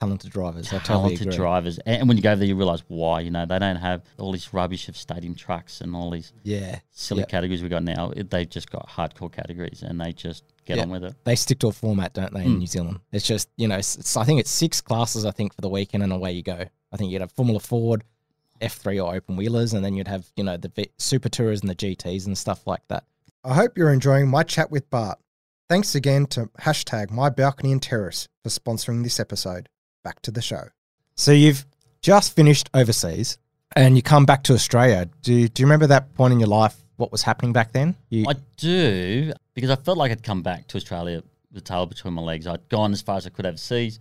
[0.00, 0.68] Talented drivers.
[0.68, 0.86] I totally
[1.16, 1.36] talented agree.
[1.36, 1.78] drivers.
[1.80, 3.20] And, and when you go there, you realize why.
[3.20, 6.78] You know, they don't have all this rubbish of stadium trucks and all these Yeah.
[6.90, 7.26] silly Yeah.
[7.26, 8.10] categories we got now.
[8.16, 10.84] It, they've just got hardcore categories, and they just get Yeah.
[10.84, 11.14] on with it.
[11.24, 12.58] They stick to a format, don't they, in hmm.
[12.60, 13.00] New Zealand?
[13.12, 15.68] It's just, you know, it's, it's- I think it's six classes, I think, for the
[15.68, 16.64] weekend, and away you go.
[16.92, 18.02] I think you'd have Formula Ford,
[18.62, 21.68] F3 or open wheelers, and then you'd have, you know, the v- Super tours and
[21.68, 23.04] the GTs and stuff like that.
[23.44, 25.18] I hope you're enjoying my chat with Bart.
[25.68, 29.68] Thanks again to hashtag My Balcony and Terrace for sponsoring this episode.
[30.02, 30.68] Back to the show.
[31.14, 31.66] So you've
[32.02, 33.38] just finished overseas
[33.76, 35.08] and you come back to Australia.
[35.22, 37.94] Do, do you remember that point in your life, what was happening back then?
[38.08, 41.22] You, I do because I felt like I'd come back to Australia
[41.52, 42.46] with the tail between my legs.
[42.46, 44.00] I'd gone as far as I could overseas.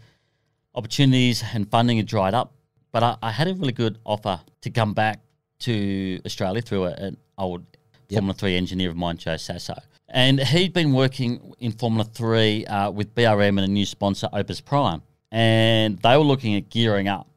[0.75, 2.53] Opportunities and funding had dried up,
[2.91, 5.19] but I, I had a really good offer to come back
[5.59, 7.63] to Australia through a, an old
[8.09, 9.75] Formula Three engineer of mine, Joe Sasso,
[10.07, 14.61] and he'd been working in Formula Three uh, with BRM and a new sponsor, Opes
[14.61, 15.01] Prime,
[15.31, 17.27] and they were looking at gearing up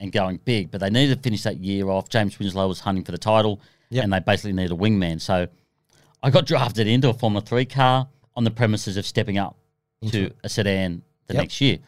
[0.00, 2.08] and going big, but they needed to finish that year off.
[2.08, 3.60] James Winslow was hunting for the title,
[3.90, 4.04] Yep.
[4.04, 5.20] and they basically needed a wingman.
[5.20, 5.48] So
[6.22, 9.56] I got drafted into a Formula Three car on the premises of stepping up
[10.10, 11.42] to a sedan the Yep.
[11.42, 11.78] next year.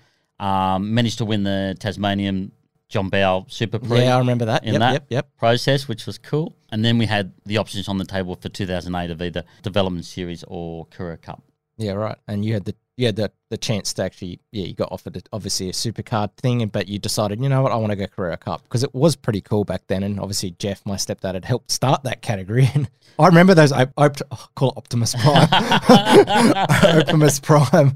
[0.40, 2.50] Um, managed to win the Tasmanian
[2.88, 4.64] John Bow Super Prix yeah, I remember that.
[4.64, 5.36] in Yep, that yep, yep.
[5.36, 6.56] process, which was cool.
[6.72, 10.42] And then we had the options on the table for 2008 of either Development Series
[10.48, 11.42] or Carrera Cup.
[11.76, 12.16] Yeah, right.
[12.26, 15.16] And you had the you had the, the chance to actually yeah you got offered
[15.16, 18.06] a, obviously a supercard thing, but you decided you know what I want to go
[18.06, 21.44] Carrera Cup because it was pretty cool back then, and obviously Jeff, my stepdad, had
[21.44, 22.68] helped start that category.
[22.74, 22.88] And
[23.18, 25.48] I remember those I, op- oh, call it Optimus Prime,
[27.00, 27.94] Optimus Prime,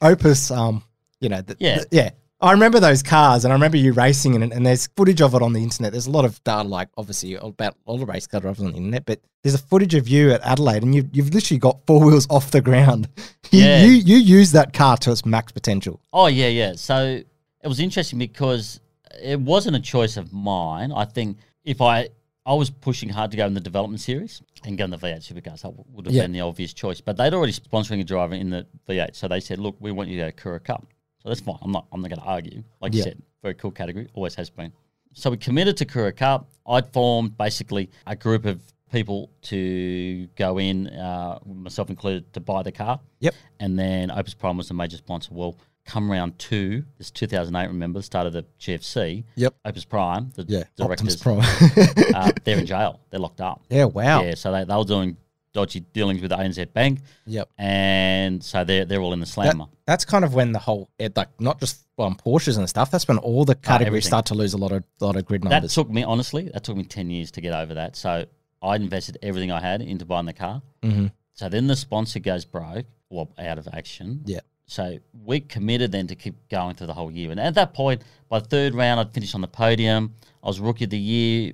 [0.00, 0.50] Opes.
[0.50, 0.82] Um,
[1.20, 1.78] you know, the, Yeah.
[1.78, 2.10] the- yeah.
[2.44, 4.52] I remember those cars, and I remember you racing in it.
[4.52, 5.92] And there's footage of it on the internet.
[5.92, 8.76] There's a lot of data, like obviously about all the race car drivers on the
[8.76, 9.06] internet.
[9.06, 12.26] But there's a footage of you at Adelaide, and you've you've literally got four wheels
[12.30, 13.08] off the ground.
[13.50, 13.84] You Yeah.
[13.84, 16.00] you, you use that car to its max potential.
[16.12, 16.72] Oh yeah, yeah.
[16.74, 17.20] So
[17.62, 18.80] it was interesting because
[19.22, 20.90] it wasn't a choice of mine.
[20.92, 22.08] I think if I
[22.46, 25.20] I was pushing hard to go in the development series and go in the V8
[25.32, 26.22] supercars, that would have Yeah.
[26.22, 27.00] been the obvious choice.
[27.00, 30.08] But they'd already sponsoring a driver in the V8, so they said, "Look, we want
[30.10, 30.86] you to go to Carrera Cup."
[31.24, 31.56] So that's fine.
[31.62, 31.86] I'm not.
[31.90, 32.62] I'm not going to argue.
[32.82, 33.04] Like you Yeah.
[33.04, 34.08] said, very cool category.
[34.14, 34.72] Always has been.
[35.14, 36.50] So we committed to Carrera Cup.
[36.66, 38.60] I'd formed basically a group of
[38.92, 43.00] people to go in, uh, myself included, to buy the car.
[43.20, 43.34] Yep.
[43.58, 45.30] And then Opes Prime was the major sponsor.
[45.32, 45.56] Well,
[45.86, 49.24] come round two, this 2008, remember, start of the GFC.
[49.36, 49.54] Yep.
[49.64, 52.14] Opes Prime, the Yeah, Optimus directors, Prime.
[52.14, 53.00] uh, they're in jail.
[53.10, 53.62] They're locked up.
[53.70, 54.22] yeah, wow.
[54.22, 55.16] Yeah, so they, they were doing
[55.54, 57.00] dodgy dealings with the ANZ Bank.
[57.26, 57.48] Yep.
[57.56, 59.66] And so they're, they're all in the That- slammer.
[59.86, 62.90] that's kind of when the whole it, like not just um, Porsches and stuff.
[62.90, 64.06] That's when all the categories everything.
[64.08, 65.62] start to lose a lot of lot of grid numbers.
[65.62, 67.96] that took me, honestly, that took me 10 years to get over that.
[67.96, 68.26] So
[68.62, 70.60] I invested everything I had into buying the car.
[70.82, 71.12] Mhm.
[71.32, 74.22] So then the sponsor goes broke, well, out of action.
[74.26, 74.40] Yeah.
[74.66, 77.30] So we committed then to keep going through the whole year.
[77.30, 80.14] And at that point, by third round, I'd finished on the podium.
[80.42, 81.52] I was rookie of the year,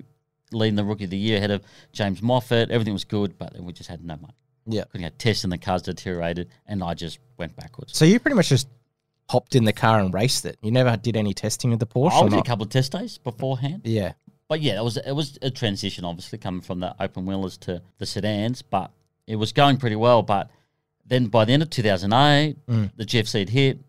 [0.51, 2.69] leading the rookie of the year ahead of James Moffat.
[2.71, 4.33] Everything was good, but then we just had no money.
[4.67, 4.83] Yeah.
[4.85, 7.97] Couldn't get tests and the cars deteriorated, and I just went backwards.
[7.97, 8.67] So you pretty much just
[9.29, 10.57] hopped in the car and raced it.
[10.61, 12.25] You never did any testing of the Porsche.
[12.25, 13.81] I did a couple of test days beforehand.
[13.85, 14.13] Yeah.
[14.47, 17.81] But yeah, it was it was a transition, obviously coming from the open wheelers to
[17.99, 18.91] the sedans, but
[19.25, 20.21] it was going pretty well.
[20.23, 20.49] But
[21.05, 22.91] then by the end of 2008, Mm.
[22.97, 23.79] the GFC had hit.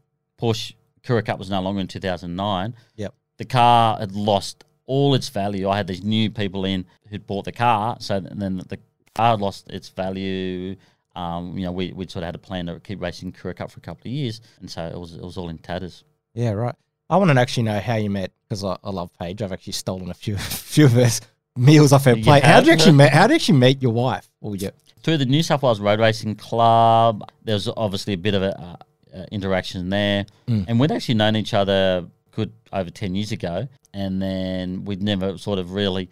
[0.40, 2.74] Porsche Carrera Cup was no longer in 2009.
[2.96, 3.14] Yep.
[3.38, 5.68] The car had lost all its value.
[5.68, 8.78] I had these new people in who'd bought the car, so then the
[9.14, 10.76] car lost its value.
[11.14, 13.70] Um, you know, we we sort of had a plan to keep racing Carrera Cup
[13.70, 16.04] for a couple of years, and so it was it was all in tatters.
[16.34, 16.52] Yeah.
[16.52, 16.74] Right.
[17.10, 19.42] I want to actually know how you met because I, I love Paige.
[19.42, 21.08] I've actually stolen a few few of her
[21.56, 22.42] meals off her plate.
[22.42, 23.10] How did you actually meet?
[23.10, 24.28] How did you actually meet your wife?
[24.40, 24.70] Or your,
[25.02, 27.22] through the New South Wales Road Racing Club.
[27.44, 28.78] There was obviously a bit of a
[29.14, 30.64] uh, interaction there, Mm.
[30.68, 35.38] and we'd actually known each other good over ten years ago, and then we'd never
[35.38, 36.10] sort of really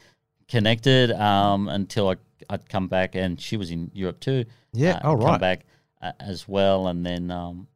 [0.48, 2.16] connected um, until I,
[2.48, 4.44] I'd come back, and she was in Europe too.
[4.72, 5.40] Yeah, uh, oh, come right.
[5.40, 5.66] back
[6.02, 7.66] uh, as well, and then um,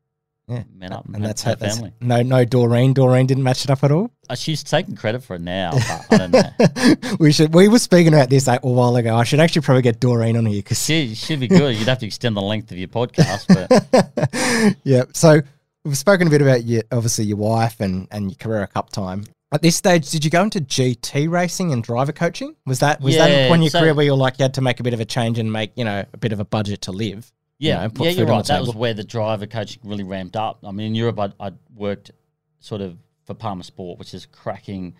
[0.48, 0.62] Yeah.
[0.76, 1.92] met up and, And that's her that's, family.
[2.00, 2.92] no no Doreen.
[2.94, 4.10] Doreen didn't match it up at all.
[4.28, 7.16] Uh, she's taking credit for it now, but I don't know.
[7.20, 7.52] we should.
[7.54, 9.16] We were speaking about this like, a while ago.
[9.16, 11.76] I should actually probably get Doreen on here because She should be good.
[11.76, 15.04] You'd have to extend the length of your podcast, but yeah.
[15.12, 15.42] So
[15.84, 19.24] we've spoken a bit about your obviously your wife and and your Carrera Cup time.
[19.52, 22.56] At this stage, did you go into GT racing and driver coaching?
[22.66, 24.44] Was that was that Yeah, a point in your so- career where you like you
[24.44, 26.40] had to make a bit of a change and make you know a bit of
[26.40, 27.30] a budget to live?
[27.58, 28.44] you yeah, know, put yeah, you're right.
[28.44, 30.58] That was where the driver coaching really ramped up.
[30.64, 32.10] I mean, in Europe, I'd, I'd worked
[32.58, 34.96] sort of for Palmer Sport, which is cracking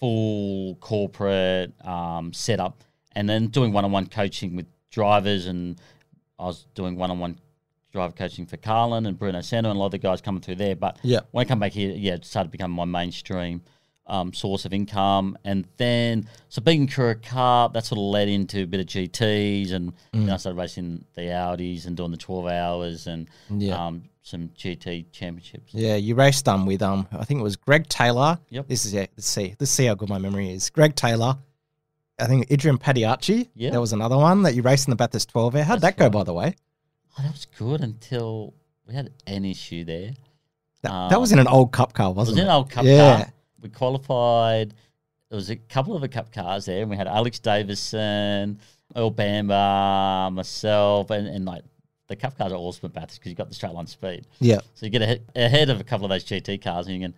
[0.00, 5.80] full corporate um, setup, and then doing one-on-one coaching with drivers, and
[6.40, 7.38] I was doing one-on-one
[7.92, 10.56] driver coaching for Carlin and Bruno Senna and a lot of the guys coming through
[10.56, 10.74] there.
[10.74, 11.20] But Yeah.
[11.30, 13.62] when I come back here, yeah, it started becoming my mainstream
[14.06, 15.38] um, source of income.
[15.44, 18.86] And then, so being in Carrera Cup, that sort of led into a bit of
[18.86, 19.72] GTs.
[19.72, 23.86] And then I started racing the Audis and doing the 12 hours and Yeah.
[23.86, 25.72] um, some GT championships.
[25.74, 28.38] Yeah, you raced um with um I think it was Greg Taylor.
[28.50, 28.68] Yep.
[28.68, 29.06] This is yeah.
[29.16, 29.54] Let's see.
[29.58, 30.68] Let's see how good my memory is.
[30.70, 31.38] Greg Taylor.
[32.18, 33.48] I think Adrian Padiacci.
[33.54, 33.70] Yeah.
[33.70, 35.62] That was another one that you raced in the Bathurst 12 hour.
[35.62, 36.12] How'd That's that go, right.
[36.12, 36.54] by the way?
[37.18, 38.54] Oh, that was good until
[38.86, 40.12] we had an issue there.
[40.82, 42.42] That, that was in an old cup car, Um, It was wasn't it?
[42.42, 43.24] an old cup yeah.
[43.24, 43.32] car.
[43.60, 44.74] We qualified.
[45.28, 48.58] There was a couple of the cup cars there, and we had Alex Davison,
[48.96, 51.62] Earl Bamber, myself, and, and like
[52.08, 54.26] the cup cars are awesome at Bathurst because you've got the straight line speed.
[54.40, 54.58] Yeah.
[54.74, 57.14] So you get ahead, ahead of a couple of those GT cars, and you can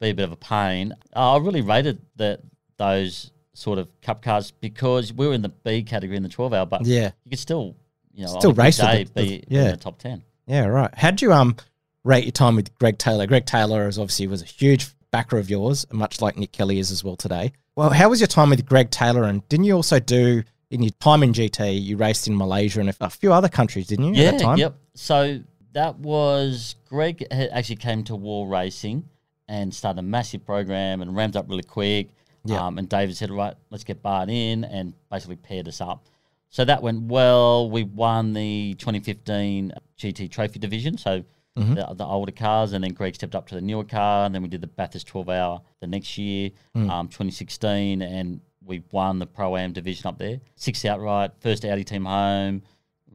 [0.00, 0.92] be a bit of a pain.
[1.14, 2.40] Uh, I really rated the
[2.76, 6.52] those sort of cup cars because we were in the B category in the 12
[6.52, 7.12] hour, but Yeah.
[7.24, 7.76] you could still,
[8.14, 9.64] you know, Still race day, the- be yeah.
[9.64, 10.22] in the top 10.
[10.46, 10.90] Yeah, right.
[10.94, 11.56] How'd you um
[12.04, 13.26] rate your time with Greg Taylor?
[13.26, 16.90] Greg Taylor is obviously was a huge backer of yours, much like Nick Kelly is
[16.90, 17.52] as well today.
[17.76, 19.24] Well, how was your time with Greg Taylor?
[19.24, 21.82] And didn't you also do in your time in GT?
[21.82, 24.22] You raced in Malaysia and a, few other countries, didn't you?
[24.22, 24.58] Yeah, at that time?
[24.58, 24.76] yep.
[24.94, 25.40] So
[25.72, 29.08] that was Greg had actually came to Wall Racing
[29.48, 32.10] and started a massive program and ramped up really quick.
[32.44, 32.64] Yeah.
[32.66, 36.06] Um, and David said, right, let's get Bart in and basically paired us up.
[36.54, 37.68] So that went well.
[37.68, 40.96] We won the 2015 GT Trophy Division.
[40.98, 41.24] So
[41.56, 41.74] Mm-hmm.
[41.74, 44.42] the, the older cars, and then Greg stepped up to the newer car, and then
[44.42, 46.90] we did the Bathurst 12 hour the next year, Mm.
[46.90, 50.40] um, 2016, and we won the Pro Am division up there.
[50.56, 52.60] Six outright, first Audi team home.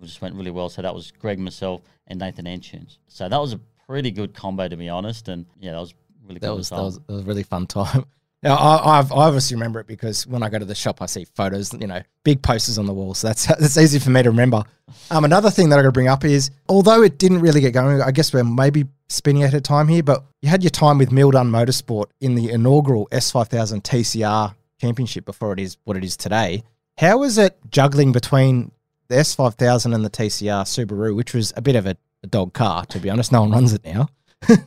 [0.02, 0.70] It just went really well.
[0.70, 3.00] So that was Greg, myself, and Nathan Antunes.
[3.08, 5.28] So that was a pretty good combo, to be honest.
[5.28, 6.56] And yeah, that was really That good.
[6.60, 8.06] was, that was that was a really fun time.
[8.42, 11.08] Now, I, I've, I obviously remember it because when I go to the shop, I
[11.08, 13.14] see photos, you know, big posters on the wall.
[13.14, 14.64] So that's that's easy for me to remember.
[15.12, 17.74] Um, another thing that I got to bring up is, although it didn't really get
[17.74, 20.98] going, I guess we're maybe spinning out of time here, but you had your time
[20.98, 26.16] with Milldun Motorsport in the inaugural S5000 TCR Championship before it is what it is
[26.16, 26.64] today.
[26.98, 28.72] How was it juggling between
[29.10, 32.86] the S5000 and the TCR Subaru, which was a bit of a, a dog car,
[32.86, 33.32] to be honest?
[33.32, 34.08] No one runs it now.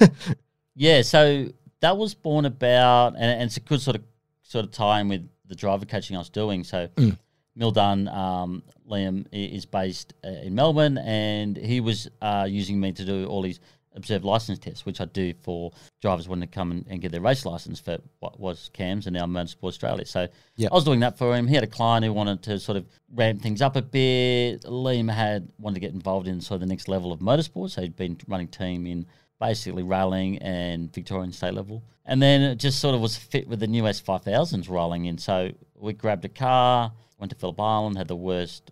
[0.74, 1.48] Yeah, so
[1.82, 4.02] that was born about, and, and it's a good sort of
[4.42, 6.64] sort of tie in with the driver coaching I was doing.
[6.64, 7.18] So, Mm.
[7.58, 13.04] Milldun, um, Liam is based uh, in Melbourne, and he was uh, using me to
[13.04, 13.60] do all these
[13.94, 15.70] observed license tests, which I do for
[16.00, 19.12] drivers wanting to come and, and get their race license for what was CAMS and
[19.12, 20.06] now Motorsport Australia.
[20.06, 20.72] So, Yep.
[20.72, 21.46] I was doing that for him.
[21.46, 24.62] He had a client who wanted to sort of ramp things up a bit.
[24.62, 27.82] Liam had wanted to get involved in sort of the next level of motorsport, so
[27.82, 29.04] he'd been running team in
[29.42, 31.82] basically rallying and Victorian state level.
[32.06, 35.18] And then it just sort of was fit with the new S5000s rolling in.
[35.18, 38.70] So we grabbed a car, went to Phillip Island, had the worst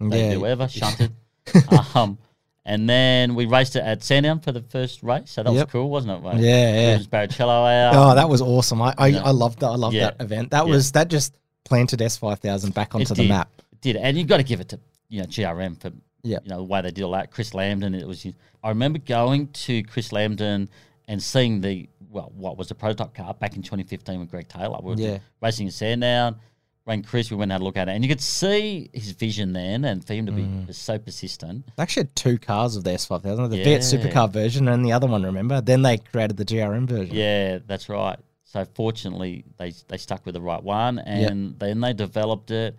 [0.00, 1.12] debut ever, shunted.
[1.94, 2.18] um,
[2.64, 5.30] and then we raced it at Sandown for the first race.
[5.32, 5.66] So that Yep.
[5.66, 6.22] was cool, wasn't it?
[6.22, 6.40] mate?
[6.40, 6.94] Yeah, yeah.
[6.94, 7.94] It was Barrichello out.
[7.96, 8.80] Oh, that was awesome.
[8.80, 9.22] I I, Yeah.
[9.24, 9.68] I loved that.
[9.68, 10.10] I loved Yeah.
[10.10, 10.50] that event.
[10.52, 10.72] That Yeah.
[10.72, 13.28] was that just planted S five thousand back onto It the did.
[13.28, 13.50] map.
[13.72, 15.90] It did, and you've got to give it to you know GRM for
[16.22, 16.38] Yeah.
[16.44, 17.30] you know the way they did all that.
[17.30, 18.26] Chris Lambden, it was.
[18.62, 20.68] I remember going to Chris Lambden
[21.08, 24.78] and seeing the well, what was the prototype car back in 2015 with Greg Taylor.
[24.82, 25.18] We were Yeah.
[25.40, 26.36] racing in Sandown.
[26.84, 29.12] Rang Chris, we went and had a look at it, and you could see his
[29.12, 30.74] vision then, and for him to be Mm.
[30.74, 31.64] so persistent.
[31.76, 33.64] They actually had two cars of the S five thousand, the Yeah.
[33.64, 35.22] Fiat supercar version and the other one.
[35.22, 35.60] Remember?
[35.60, 37.14] Then they created the GRM version.
[37.14, 38.18] Yeah, that's right.
[38.44, 42.76] So fortunately, they they stuck with the right one, and then they developed it,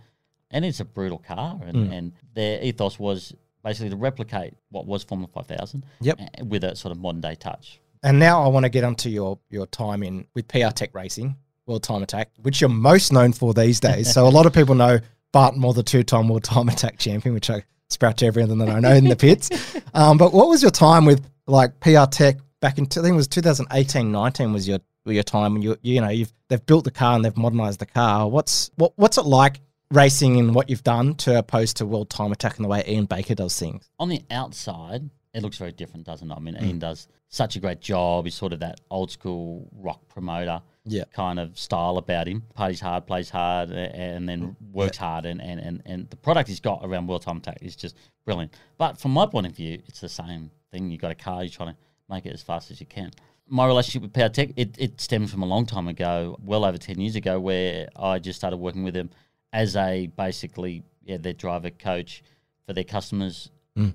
[0.53, 1.91] and it's a brutal car, and, Mm.
[1.97, 3.33] and their ethos was
[3.63, 5.85] basically to replicate what was Formula Five Thousand.
[6.01, 6.19] Yep.
[6.45, 7.79] with a sort of modern day touch.
[8.03, 11.35] And now I want to get onto your your time in with PR Tech Racing,
[11.65, 14.11] World Time Attack, which you're most known for these days.
[14.13, 14.99] so a lot of people know
[15.31, 18.79] Barton Mawer, the two time World Time Attack champion, which I scratch everything that I
[18.79, 19.49] know in the pits.
[19.95, 22.85] Um, but what was your time with like PR Tech back in?
[22.85, 26.33] I think it was 2018, 19 was your your time when you you know you've
[26.47, 28.27] they've built the car and they've modernized the car.
[28.27, 29.59] What's what what's it like
[29.97, 33.05] racing and what you've done to opposed to World Time Attack and the way Ian
[33.05, 33.89] Baker does things?
[33.99, 36.33] On the outside, it looks very different, doesn't it?
[36.33, 36.43] I Mm.
[36.43, 38.25] mean, Ian does such a great job.
[38.25, 41.03] He's sort of that old school rock promoter Yeah.
[41.13, 42.43] kind of style about him.
[42.53, 45.25] Parties hard, plays hard, and then works hard.
[45.25, 48.53] And, and, and, and the product he's got around World Time Attack is just brilliant.
[48.77, 50.89] But from my point of view, it's the same thing.
[50.91, 51.77] You've got a car, you're trying to
[52.09, 53.11] make it as fast as you can.
[53.47, 56.77] My relationship with Power Tech, it, it stems from a long time ago, well over
[56.77, 59.09] 10 years ago, where I just started working with them
[59.53, 62.23] as a basically yeah, their driver coach
[62.65, 63.49] for their customers,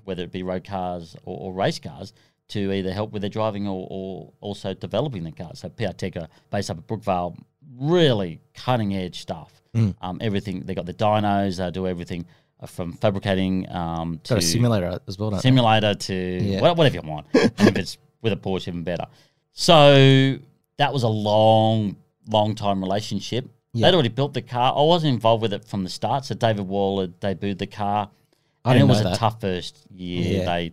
[0.05, 2.13] whether it be road cars or, or race cars,
[2.49, 5.59] to either help with their driving or, or also developing the cars.
[5.59, 7.37] So PR Tech are based up at Brookvale,
[7.79, 9.53] really cutting edge stuff.
[10.01, 12.25] Um, everything they got the dynos, they do everything
[12.59, 15.41] uh, from fabricating um, to Got a simulator as well, don't they?
[15.43, 16.61] simulator to Yeah.
[16.73, 17.27] whatever you want.
[17.33, 19.05] and if it's with a Porsche, even better.
[19.53, 20.37] So
[20.77, 21.95] that was a long,
[22.29, 23.47] long time relationship.
[23.73, 23.87] Yeah.
[23.87, 24.73] They'd already built the car.
[24.75, 26.25] I wasn't involved with it from the start.
[26.25, 28.09] So David Waller had debuted the car.
[28.65, 29.17] I and it was a that.
[29.17, 30.39] tough first year.
[30.39, 30.45] Yeah.
[30.45, 30.71] They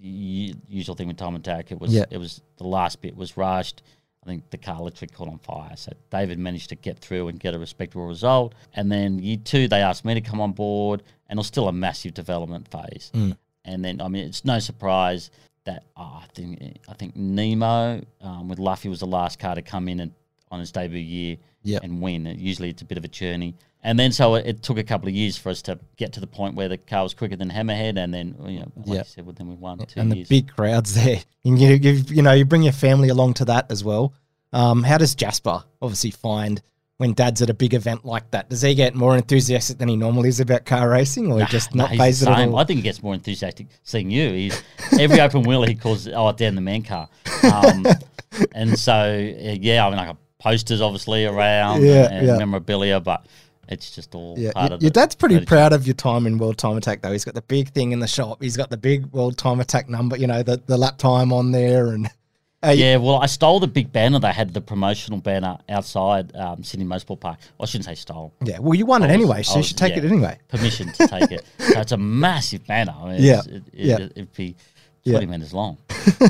[0.00, 1.72] usual thing with time attack.
[1.72, 2.04] It was Yeah.
[2.10, 3.82] it was the last bit was rushed.
[4.22, 5.76] I think the car literally caught on fire.
[5.76, 8.54] So David managed to get through and get a respectable result.
[8.74, 11.68] And then year two, they asked me to come on board, and it was still
[11.68, 13.10] a massive development phase.
[13.14, 13.36] Mm.
[13.66, 15.30] And then I mean, it's no surprise
[15.64, 19.62] that oh, I think I think Nemo um, with Luffy was the last car to
[19.62, 20.12] come in and
[20.54, 21.36] on his debut year
[21.66, 21.82] Yep.
[21.84, 22.26] and win.
[22.38, 23.54] Usually, it's a bit of a journey.
[23.82, 26.20] And then so it, it took a couple of years for us to get to
[26.20, 28.94] the point where the car was quicker than Hammerhead, and then you know, like Yeah.
[28.98, 31.18] you said, well, then we won two and the big crowds there.
[31.44, 34.12] And you, you, you know, you bring your family along to that as well.
[34.52, 36.62] Um, how does Jasper obviously find
[36.98, 38.48] when Dad's at a big event like that?
[38.50, 41.74] Does he get more enthusiastic than he normally is about car racing, or he just
[41.74, 42.56] not phased at all?
[42.58, 44.30] I think he gets more enthusiastic seeing you.
[44.32, 44.62] He's
[44.98, 47.08] every open wheel he calls oh damn the man car,
[47.52, 47.86] um,
[48.54, 52.36] and so yeah, I mean got posters obviously around Yeah, and yeah.
[52.38, 53.26] memorabilia, but
[53.68, 55.48] it's just all Yeah, part y- of your dad's pretty strategy.
[55.48, 57.10] proud of your time in World Time Attack, though.
[57.12, 58.42] He's got the big thing in the shop.
[58.42, 61.50] He's got the big World Time Attack number, you know, the, the lap time on
[61.50, 62.08] there, and
[62.64, 64.18] Yeah, well, I stole the big banner.
[64.18, 67.38] They had the promotional banner outside um, Sydney Motorsport Park.
[67.60, 68.32] I shouldn't say stole.
[68.42, 68.58] yeah.
[68.58, 70.38] Well, you won it was- anyway, so you should take yeah, it anyway.
[70.48, 71.44] Permission to take it.
[71.58, 72.94] So it's a massive banner.
[72.98, 73.96] I mean, Yeah, It, it, yeah.
[74.14, 74.56] It'd be
[75.04, 75.18] Yeah.
[75.20, 75.76] 20 metres long.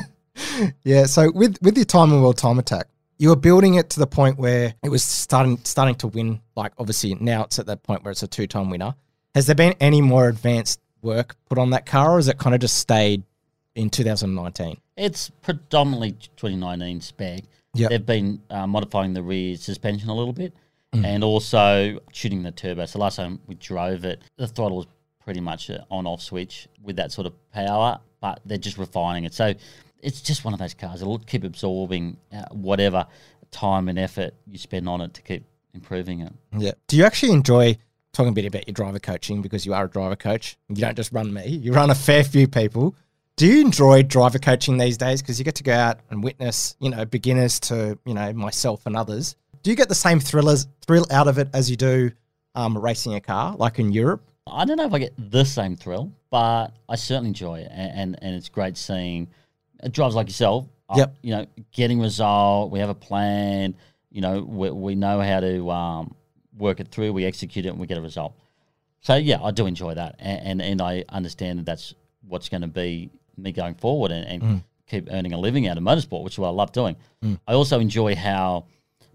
[0.85, 1.07] Yeah.
[1.07, 2.87] So with with your time in World Time Attack,
[3.19, 6.41] you were building it to the point where it was starting starting to win.
[6.57, 8.95] Like obviously now it's at that point where it's a two time winner.
[9.35, 12.55] Has there been any more advanced work put on that car, or has it kind
[12.55, 13.23] of just stayed
[13.75, 14.77] in 2019?
[14.97, 17.41] It's predominantly 2019 spec.
[17.75, 17.91] Yep.
[17.91, 20.53] They've been uh, modifying the rear suspension a little bit
[20.93, 21.05] Mm.
[21.05, 22.87] and also tuning the turbo.
[22.87, 24.87] So last time we drove it, the throttle was
[25.25, 29.35] pretty much an on-off switch with that sort of power, but they're just refining it.
[29.35, 29.55] So
[30.05, 31.03] it's just one of those cars.
[31.03, 33.07] It'll keep absorbing uh, whatever
[33.51, 36.33] time and effort you spend on it to keep improving it.
[36.57, 36.73] Yeah.
[36.87, 37.79] Do you actually enjoy
[38.13, 40.57] talking a bit about your driver coaching because you are a driver coach?
[40.69, 42.95] You don't just run me; you run a fair few people.
[43.37, 45.21] Do you enjoy driver coaching these days?
[45.21, 48.87] Because you get to go out and witness, you know, beginners to you know myself
[48.87, 49.37] and others.
[49.63, 52.11] Do you get the same thrillers thrill out of it as you do
[52.55, 54.23] um, racing a car, like in Europe?
[54.47, 57.99] I don't know if I get the same thrill, but I certainly enjoy it, and
[57.99, 59.29] and, and it's great seeing
[59.91, 60.67] drivers like yourself.
[60.89, 61.17] uh, Yep.
[61.23, 62.71] you know, getting result.
[62.71, 63.75] We have a plan.
[64.11, 66.15] You know, we, we know how to um,
[66.57, 67.13] work it through.
[67.13, 68.35] We execute it, and we get a result.
[69.01, 71.95] So yeah, I do enjoy that, and and, and I understand that that's
[72.27, 75.83] what's going to be me going forward, and, and keep earning a living out of
[75.83, 76.97] motorsport, which is what I love doing.
[77.49, 78.67] I also enjoy how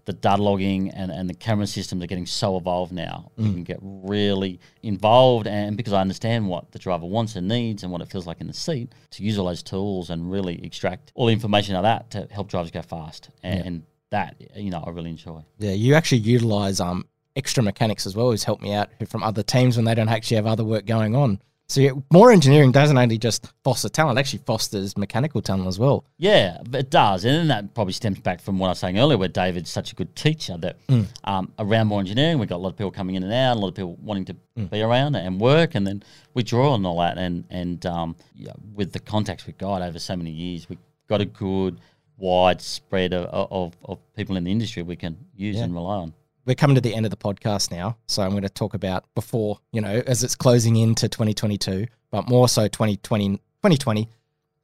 [0.04, 3.30] the data logging and, and the camera systems are getting so evolved now.
[3.36, 7.82] We can get really involved, and because I understand what the driver wants and needs
[7.82, 10.64] and what it feels like in the seat, to use all those tools and really
[10.64, 13.30] extract all the information out of that to help drivers go fast.
[13.42, 15.44] And, and that, you know, I really enjoy.
[15.58, 17.04] Yeah, you actually utilize um
[17.36, 20.36] extra mechanics as well, who's helped me out from other teams when they don't actually
[20.36, 21.40] have other work going on.
[21.70, 25.78] So yeah, Mawer engineering doesn't only just foster talent; it actually fosters mechanical talent as
[25.78, 26.04] well.
[26.18, 29.16] Yeah, it does, and then that probably stems back from what I was saying earlier,
[29.16, 30.78] where David's such a good teacher that
[31.22, 33.60] um, around Mawer engineering, we've got a lot of people coming in and out, a
[33.60, 34.34] lot of people wanting to
[34.68, 36.02] be around and work, and then
[36.34, 40.00] we draw on all that, and and um, yeah, with the contacts we've got over
[40.00, 41.80] so many years, we've got a good
[42.16, 46.12] wide spread of, of, of people in the industry we can use and rely on.
[46.46, 49.04] We're coming to the end of the podcast now, so I'm going to talk about
[49.14, 54.04] before you know as it's closing into 2022, but more so 2020, 2020,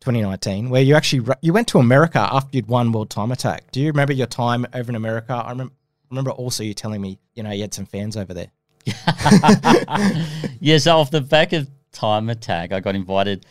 [0.01, 3.71] 2019, where you actually you went to America after you'd won World Time Attack.
[3.73, 5.33] Do you remember your time over in America?
[5.33, 5.73] I remember.
[6.09, 8.47] Remember also you telling me, you know, you had some fans over there.
[10.61, 13.45] yeah, so off the back of Time Attack, I got invited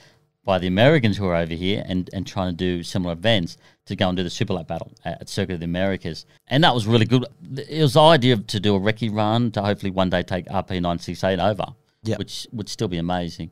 [0.45, 3.95] by the Americans who are over here and, and trying to do similar events to
[3.95, 6.25] go and do the Super Lap battle at, at Circuit of the Americas.
[6.47, 7.25] And that was really good.
[7.67, 10.45] It was the idea of- to do a recce run to hopefully one day take
[10.45, 11.65] RP968 over,
[12.03, 12.19] Yep.
[12.19, 13.49] which would still be amazing.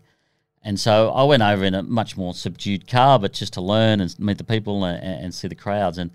[0.63, 3.99] And so I went over in a much more subdued car, but just to learn
[3.99, 5.97] and meet the people and, and see the crowds.
[5.97, 6.11] And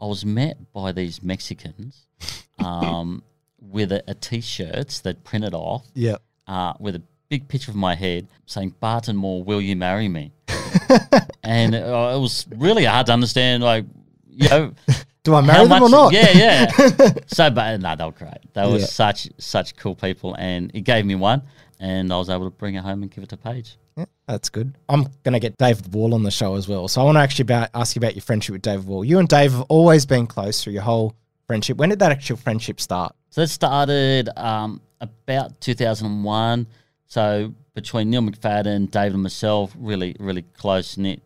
[0.00, 2.06] I was met by these Mexicans
[2.58, 3.22] um,
[3.60, 6.16] with a, a t-shirts that printed off Yeah.
[6.48, 7.02] uh, with a
[7.32, 10.32] big picture of my head saying, Barton Mawer, will you marry me?
[11.42, 13.86] and uh, it was really hard to understand, like,
[14.28, 14.74] you know,
[15.24, 16.12] Do I marry them or not?
[16.12, 16.70] Yeah, yeah.
[17.28, 18.52] so, but no, they were great.
[18.52, 18.84] They were Yeah.
[18.86, 21.42] such such cool people, and it gave me one,
[21.78, 23.76] and I was able to bring it home and give it to Paige.
[23.96, 24.74] Yeah, that's good.
[24.88, 26.88] I'm going to get David Wall on the show as well.
[26.88, 29.04] So I want to actually about, ask you about your friendship with David Wall.
[29.04, 31.14] You and Dave have always been close through your whole
[31.46, 31.76] friendship.
[31.76, 33.14] When did that actual friendship start?
[33.30, 36.66] So that started um, about 2001.
[37.12, 41.20] So between Neil McFadden, David, and myself, really, really close knit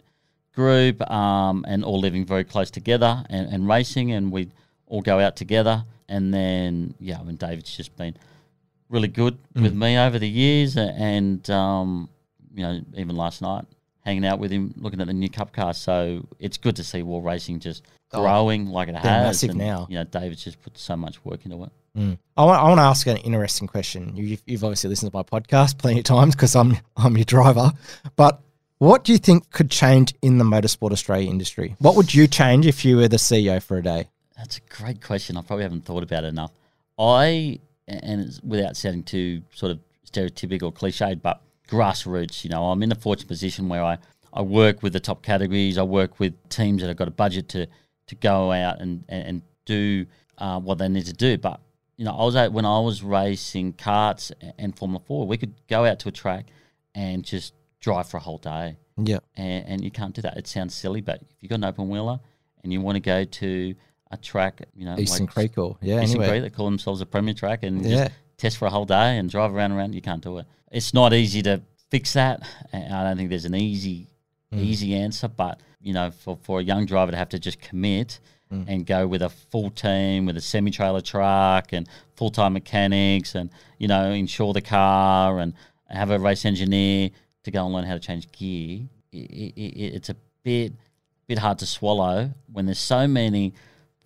[0.52, 4.50] group, um, and all living very close together and, and racing, and we'd
[4.88, 5.84] all go out together.
[6.08, 8.16] And then, yeah, I mean, David's just been
[8.88, 12.08] really good with me over the years, and um,
[12.52, 13.64] you know, even last night,
[14.00, 15.72] hanging out with him, looking at the new Cup car.
[15.72, 17.84] So it's good to see Wall Racing just
[18.16, 18.22] Oh.
[18.22, 19.04] growing like it has.
[19.04, 19.86] massive and, now.
[19.88, 21.70] You know, David's just put so much work into it.
[21.96, 22.18] Mm.
[22.36, 24.16] I want, I want to ask an interesting question.
[24.16, 27.24] You, you've, you've obviously listened to my podcast plenty of times because I'm I'm your
[27.24, 27.72] driver.
[28.16, 28.40] But
[28.78, 31.76] what do you think could change in the motorsport Australia industry?
[31.78, 34.08] What would you change if you were the CEO for a day?
[34.36, 35.36] That's a great question.
[35.36, 36.52] I probably haven't thought about it enough.
[36.98, 37.58] I,
[37.88, 39.78] and it's without sounding too sort of
[40.10, 43.98] stereotypical or cliched, but grassroots, you know, I'm in a fortunate position where I,
[44.32, 45.78] I work with the top categories.
[45.78, 47.66] I work with teams that have got a budget to,
[48.08, 50.06] to go out and, and, and do
[50.38, 51.36] uh, what they need to do.
[51.38, 51.60] But,
[51.96, 55.54] you know, I was out when I was racing karts and Formula 4, we could
[55.68, 56.46] go out to a track
[56.94, 59.18] and just drive for a whole day Yeah.
[59.36, 60.36] and, and you can't do that.
[60.36, 62.20] It sounds silly, but if you've got an open wheeler
[62.62, 63.74] and you want to go to
[64.10, 66.28] a track, you know, Eastern like Creek or yeah, Eastern anyway.
[66.40, 68.04] Creek, they call themselves a premier track, and Yeah.
[68.04, 70.46] just test for a whole day and drive around and around, you can't do it.
[70.70, 72.42] It's not easy to fix that.
[72.72, 74.08] I don't think there's an easy,
[74.52, 74.60] Mm.
[74.60, 78.20] easy answer, but you know, for, for a young driver to have to just commit
[78.52, 78.64] Mm.
[78.68, 83.34] and go with a full team with a semi trailer truck and full time mechanics
[83.34, 85.52] and you know insure the car and
[85.90, 87.10] have a race engineer
[87.42, 88.82] to go and learn how to change gear.
[89.12, 89.62] i i i
[89.96, 90.72] it's a bit
[91.26, 93.52] bit hard to swallow when there's so many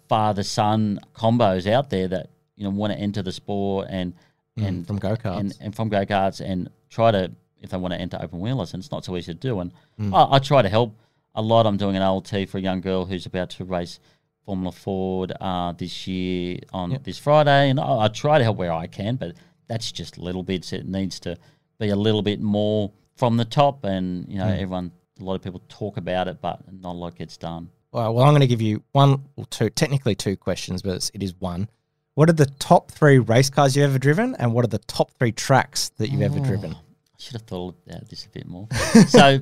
[0.08, 4.14] father son combos out there that you know want to enter the sport and
[4.56, 5.38] and Mm, from go-karts.
[5.38, 7.30] and, and from go karts and try to
[7.60, 9.72] if they want to enter open wheelers and it's not so easy to do and
[9.98, 10.14] Mm.
[10.14, 10.96] I, I try to help
[11.34, 11.66] a lot.
[11.66, 14.00] I'm doing an LT for a young girl who's about to race
[14.46, 18.72] Formula Ford uh, this year on this Friday, and I, I try to help where
[18.72, 19.34] I can, but
[19.68, 20.72] that's just little bits.
[20.72, 21.36] It needs to
[21.78, 24.54] be a little bit more from the top, and you know Mm.
[24.54, 27.68] everyone, a lot of people talk about it, but not a lot gets done.
[27.92, 31.10] Well, well, I'm going to give you one or two, technically two questions, but it's,
[31.14, 31.68] it is one.
[32.14, 35.10] What are the top three race cars you've ever driven, and what are the top
[35.12, 36.74] three tracks that you've ever driven?
[37.20, 38.66] Should have thought about this a bit more.
[39.08, 39.38] so,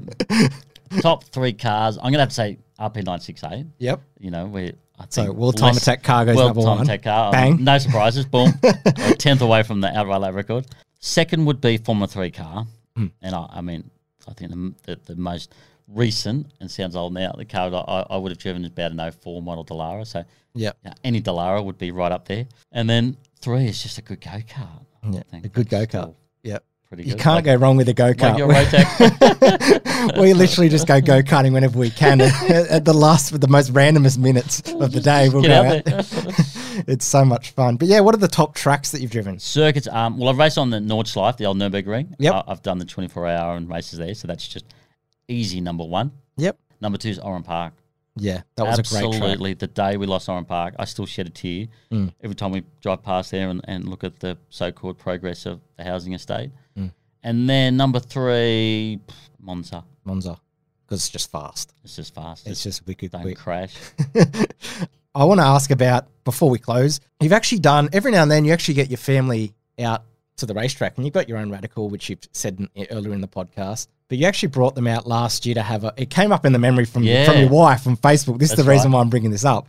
[1.01, 1.97] top three cars.
[1.97, 3.67] I'm gonna have to say RP968.
[3.79, 4.01] Yep.
[4.19, 4.73] You know, we.
[5.01, 6.87] I So, think World Time Attack car goes World number Time one.
[6.87, 7.31] Attack car.
[7.31, 7.63] Bang.
[7.63, 8.27] No surprises.
[8.27, 8.53] Boom.
[8.65, 10.67] A tenth away from the outright lap record.
[10.99, 12.67] Second would be Formula Three car,
[12.97, 13.07] Hmm.
[13.23, 13.89] and I, I mean,
[14.27, 15.55] I think the, the, the most
[15.87, 17.31] recent and sounds old now.
[17.39, 20.05] The car that I, I would have driven is about an 04 model Dallara.
[20.05, 20.25] So
[20.55, 20.79] Yep.
[20.85, 22.47] yeah, any Dallara would be right up there.
[22.73, 24.85] And then three is just a good go kart.
[25.09, 26.15] Yeah, a good go kart.
[26.43, 26.65] Yep.
[26.89, 27.21] Pretty You good.
[27.21, 28.39] can't Like- go wrong with a go kart.
[28.39, 30.19] Rotax.
[30.21, 32.21] we literally just go go karting whenever we can.
[32.23, 36.45] at, the last, with the most randomest minutes of the day, we'll Get go out.
[36.87, 37.75] It's so much fun.
[37.77, 39.41] But yeah, what are the top tracks that you've driven?
[39.41, 39.89] Circuits.
[39.89, 42.15] Um, well, I've raced on the Nordschleife, the old Nurburgring.
[42.21, 42.33] Yep.
[42.35, 44.65] I, I've done the 24 hour and races there, so that's just
[45.27, 45.61] easy.
[45.61, 46.13] Number one.
[46.37, 46.57] Yep.
[46.81, 47.73] Number two is Oran Park.
[48.15, 49.05] Yeah, that was a great.
[49.13, 49.55] Absolutely.
[49.55, 52.13] The day we lost Oran Park, I still shed a tear Mm.
[52.23, 55.61] every time we drive past there and, and look at the so called progress of
[55.77, 56.51] the housing estate.
[57.29, 59.01] And then number three,
[59.39, 59.85] Monza.
[60.03, 60.41] Monza,
[60.87, 61.75] because it's just fast.
[61.85, 62.47] It's just fast.
[62.47, 63.37] It's just wicked don't quick.
[63.37, 63.75] crash.
[65.15, 67.01] I want to ask about before we close.
[67.21, 68.47] You've actually done every now and then.
[68.47, 70.05] You actually get your family out
[70.39, 73.21] to the racetrack, and you've got your own radical, which you've said in, earlier in
[73.21, 73.89] the podcast.
[74.09, 75.93] But you actually brought them out last year to have a.
[75.99, 77.27] It came up in the memory from Yeah.
[77.31, 78.39] from your wife from Facebook.
[78.39, 78.97] This is the reason right.
[78.97, 79.67] why I'm bringing this up.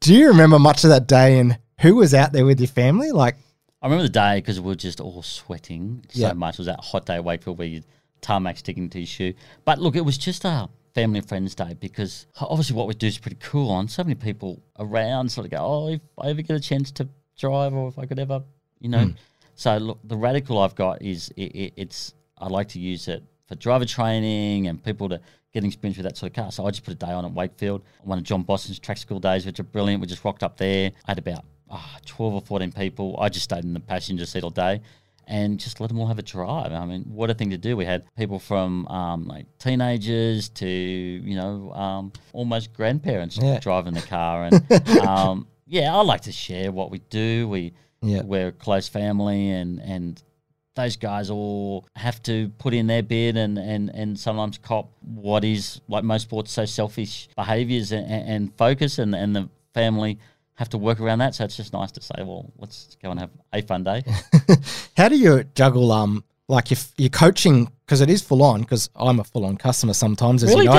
[0.00, 3.12] Do you remember much of that day and who was out there with your family?
[3.12, 3.36] Like,
[3.82, 6.32] I remember the day because we were just all sweating so Yeah.
[6.32, 6.54] much.
[6.54, 7.82] It was that hot day at Wakefield where you
[8.20, 9.34] tarmac sticking to your shoe.
[9.64, 13.06] But look, it was just a family and friends day because obviously what we do
[13.06, 13.78] is pretty cool.
[13.78, 16.90] And so many people around sort of go, oh, if I ever get a chance
[16.92, 17.08] to
[17.38, 18.42] drive or if I could ever,
[18.80, 19.04] you know.
[19.04, 19.10] Hmm.
[19.54, 23.22] So look, the radical I've got is it, it, it's I like to use it
[23.46, 25.20] for driver training and people to
[25.52, 26.50] get experience with that sort of car.
[26.52, 27.82] So I just put a day on at Wakefield.
[28.02, 30.00] One of John Boston's track school days, which are brilliant.
[30.00, 30.90] We just rocked up there.
[31.06, 33.16] I had about ah, 12 or 14 people.
[33.20, 34.80] I just stayed in the passenger seat all day.
[35.28, 36.70] and just let them all have a drive.
[36.72, 37.76] I mean, what a thing to do.
[37.76, 43.58] We had people from um, like teenagers to you know um, almost grandparents Yeah.
[43.58, 44.62] driving the car, and
[45.00, 47.48] um, yeah, I like to share what we do.
[47.48, 48.22] We Yeah.
[48.22, 50.22] we're a close family, and and
[50.76, 55.42] those guys all have to put in their bid and, and, and sometimes cop what
[55.42, 60.18] is like most sports so selfish behaviors and, and focus and, and the family
[60.56, 61.34] have to work around that.
[61.34, 64.04] So it's just nice to say well let's go and have a fun day.
[64.96, 68.90] How do you juggle um like if you're coaching because it is full on because
[68.96, 70.76] I'm a full on customer sometimes as Really, you know.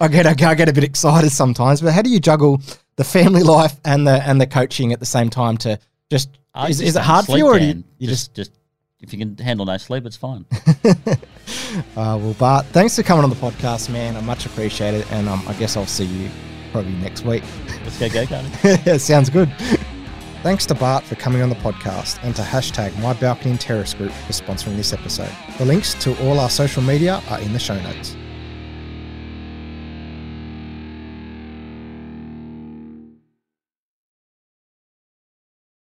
[0.00, 2.60] I get, I get I get a bit excited sometimes but how do you juggle
[2.96, 5.78] the family life and the and the coaching at the same time to
[6.10, 8.52] just I is, just is it hard for you or do you, you just just
[8.52, 8.58] just
[9.00, 10.46] if you can handle no sleep it's fine.
[11.96, 14.14] Uh, well Bart thanks for coming on the podcast man.
[14.14, 16.30] I much appreciate it and um, I guess I'll see you
[16.72, 17.44] probably next week
[17.84, 18.98] let's go go Cardi.
[18.98, 19.52] Sounds good.
[20.42, 23.94] Thanks to Bart for coming on the podcast and to hashtag My Balcony and Terrace
[23.94, 25.30] Group for sponsoring this episode.
[25.58, 28.16] The links to all our social media are in the show notes.